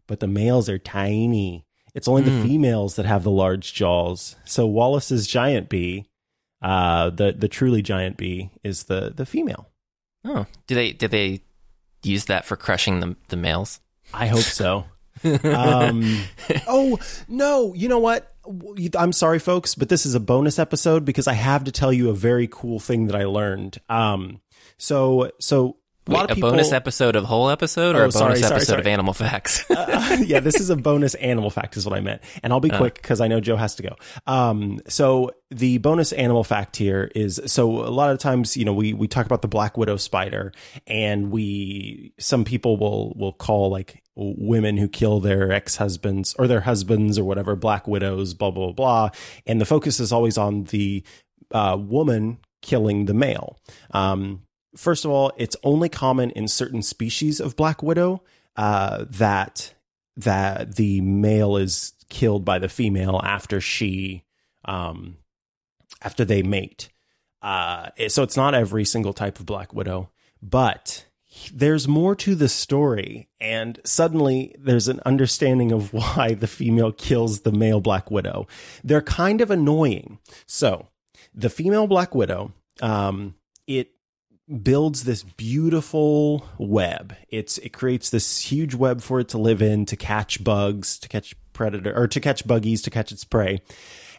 [0.08, 1.66] but the males are tiny.
[1.94, 2.26] It's only mm.
[2.26, 2.44] the hmm.
[2.44, 4.36] females that have the large jaws.
[4.46, 6.06] So Wallace's giant bee,
[6.62, 9.70] uh, the the truly giant bee, is the the female.
[10.24, 11.42] Oh, do they did they
[12.04, 13.80] use that for crushing the the males?
[14.14, 14.86] I hope so.
[15.44, 16.24] Um,
[16.68, 17.74] oh no!
[17.74, 18.34] You know what?
[18.98, 22.10] I'm sorry, folks, but this is a bonus episode because I have to tell you
[22.10, 23.78] a very cool thing that I learned.
[23.90, 24.42] Um,
[24.78, 28.18] so so a Wait, a people, bonus episode of whole episode or Oh, a bonus
[28.18, 28.82] sorry, sorry, episode sorry.
[28.82, 29.64] of Animal Facts?
[29.92, 32.22] Uh, yeah, this is a bonus animal fact, is what I meant.
[32.44, 33.96] And I'll be quick because I know Joe has to go.
[34.26, 38.74] Um, so the bonus animal fact here is so a lot of times, you know,
[38.74, 40.54] we we talk about the black widow spider,
[40.88, 46.48] and we some people will will call like women who kill their ex husbands or
[46.48, 49.10] their husbands or whatever black widows, blah blah blah,
[49.46, 51.04] and the focus is always on the
[51.52, 53.58] uh, woman killing the male.
[53.92, 54.44] Um,
[54.76, 58.24] first of all, it's only common in certain species of black widow
[58.56, 59.74] uh, that
[60.18, 64.24] that the male is killed by the female after she
[64.66, 65.18] um,
[66.02, 66.90] after they mate.
[67.42, 70.10] Uh, so it's not every single type of black widow,
[70.42, 71.06] but
[71.54, 77.42] there's more to the story, and suddenly there's an understanding of why the female kills
[77.42, 78.48] the male black widow.
[78.84, 80.20] They're kind of annoying.
[80.46, 80.88] So
[81.34, 83.36] the female black widow, um,
[83.68, 83.92] it
[84.64, 87.16] builds this beautiful web.
[87.30, 91.08] It's it creates this huge web for it to live in to catch bugs, to
[91.08, 93.62] catch predator or to catch buggies, to catch its prey.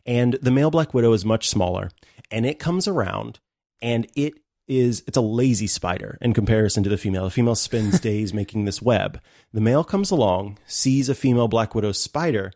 [0.04, 1.90] And the male black widow is much smaller,
[2.30, 3.38] and it comes around
[3.82, 4.34] and it
[4.68, 7.24] is it's a lazy spider in comparison to the female.
[7.24, 9.20] The female spends days making this web.
[9.52, 12.52] The male comes along, sees a female black widow spider,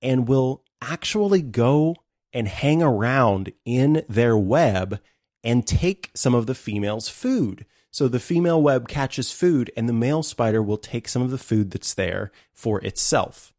[0.00, 1.96] and will actually go
[2.32, 5.00] and hang around in their web
[5.42, 7.64] and take some of the female's food.
[7.90, 11.38] So the female web catches food, and the male spider will take some of the
[11.38, 13.54] food that's there for itself.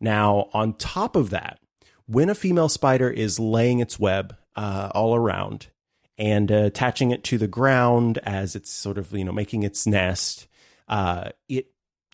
[0.00, 1.58] Now, on top of that,
[2.06, 5.68] when a female spider is laying its web uh, all around
[6.18, 9.86] and uh, attaching it to the ground as it's sort of you know making its
[9.86, 10.46] nest,
[10.88, 11.68] uh, it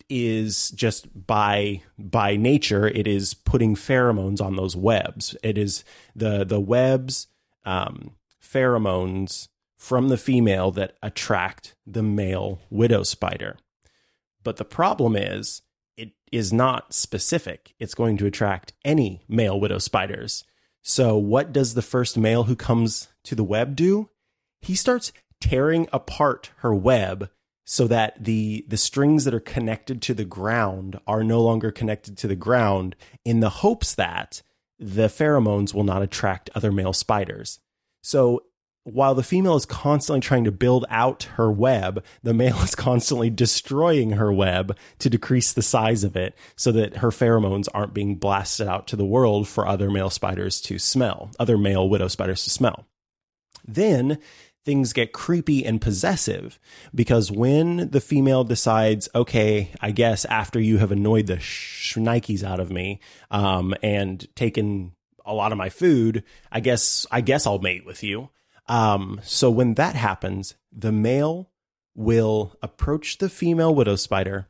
[0.09, 5.35] is just by by nature it is putting pheromones on those webs.
[5.43, 5.83] It is
[6.15, 7.27] the the webs
[7.65, 9.47] um, pheromones
[9.77, 13.57] from the female that attract the male widow spider.
[14.43, 15.61] But the problem is
[15.95, 17.73] it is not specific.
[17.79, 20.43] It's going to attract any male widow spiders.
[20.81, 24.09] So what does the first male who comes to the web do?
[24.61, 27.29] He starts tearing apart her web
[27.65, 32.17] so that the the strings that are connected to the ground are no longer connected
[32.17, 34.41] to the ground in the hopes that
[34.79, 37.59] the pheromones will not attract other male spiders.
[38.01, 38.43] So
[38.83, 43.29] while the female is constantly trying to build out her web, the male is constantly
[43.29, 48.15] destroying her web to decrease the size of it so that her pheromones aren't being
[48.15, 52.43] blasted out to the world for other male spiders to smell, other male widow spiders
[52.43, 52.85] to smell.
[53.67, 54.19] Then
[54.65, 56.59] things get creepy and possessive
[56.93, 62.59] because when the female decides, okay, I guess after you have annoyed the shnikes out
[62.59, 62.99] of me
[63.31, 64.93] um, and taken
[65.25, 68.29] a lot of my food, I guess I guess I'll mate with you.
[68.69, 71.49] Um, so when that happens, the male
[71.95, 74.47] will approach the female widow spider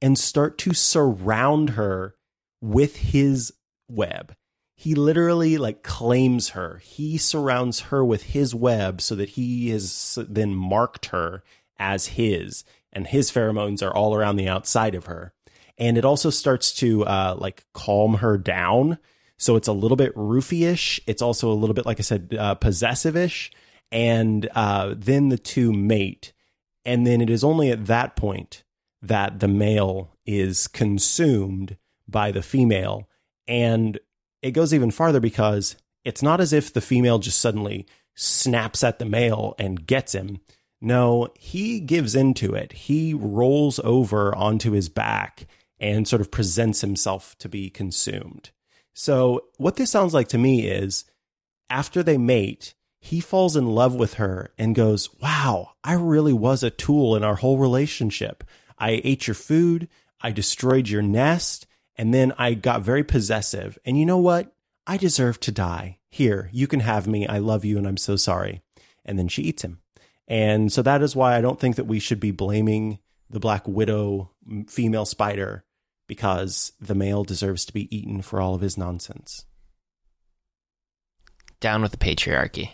[0.00, 2.14] and start to surround her
[2.60, 3.52] with his
[3.88, 4.36] web.
[4.76, 6.78] He literally like claims her.
[6.84, 11.42] He surrounds her with his web so that he has then marked her
[11.78, 15.32] as his, and his pheromones are all around the outside of her.
[15.78, 18.98] And it also starts to uh, like calm her down.
[19.38, 21.00] So it's a little bit roofy-ish.
[21.06, 23.50] It's also a little bit, like I said, uh, possessive-ish.
[23.92, 26.32] And uh, then the two mate.
[26.84, 28.64] And then it is only at that point
[29.00, 31.76] that the male is consumed
[32.08, 33.08] by the female.
[33.46, 33.98] And
[34.40, 38.98] it goes even farther because it's not as if the female just suddenly snaps at
[38.98, 40.40] the male and gets him.
[40.80, 42.72] No, he gives into it.
[42.72, 45.46] He rolls over onto his back
[45.78, 48.50] and sort of presents himself to be consumed.
[48.94, 51.04] So, what this sounds like to me is
[51.70, 52.74] after they mate,
[53.04, 57.24] he falls in love with her and goes, Wow, I really was a tool in
[57.24, 58.44] our whole relationship.
[58.78, 59.88] I ate your food,
[60.20, 63.76] I destroyed your nest, and then I got very possessive.
[63.84, 64.54] And you know what?
[64.86, 65.98] I deserve to die.
[66.10, 67.26] Here, you can have me.
[67.26, 68.62] I love you and I'm so sorry.
[69.04, 69.80] And then she eats him.
[70.28, 73.66] And so that is why I don't think that we should be blaming the Black
[73.66, 74.30] Widow
[74.68, 75.64] female spider
[76.06, 79.44] because the male deserves to be eaten for all of his nonsense.
[81.62, 82.72] Down with the patriarchy.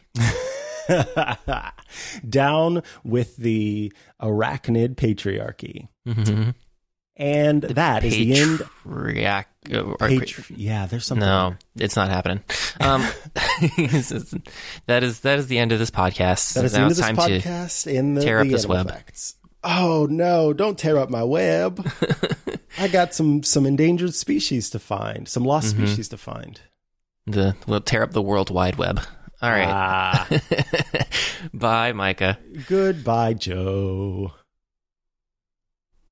[2.29, 5.89] Down with the arachnid patriarchy.
[6.09, 6.51] Mm-hmm.
[7.17, 8.59] And that is the end.
[8.85, 11.27] Patriarch- uh, Patri- yeah, there's something.
[11.27, 12.43] no, it's not happening.
[12.81, 13.03] Um,
[13.35, 16.55] that is that is the end of this podcast.
[16.55, 18.53] That is the end of it's this time to podcast in the, tear up the
[18.53, 18.89] this web.
[18.89, 19.35] facts.
[19.65, 20.53] Oh no!
[20.53, 21.85] Don't tear up my web.
[22.79, 25.87] I got some some endangered species to find, some lost Mhm.
[25.89, 26.61] species to find.
[27.33, 29.01] The we'll tear up the world wide web.
[29.41, 29.69] All right.
[29.69, 30.29] Ah,
[31.55, 32.39] Bye, Micah.
[32.67, 34.33] goodbye, Joe.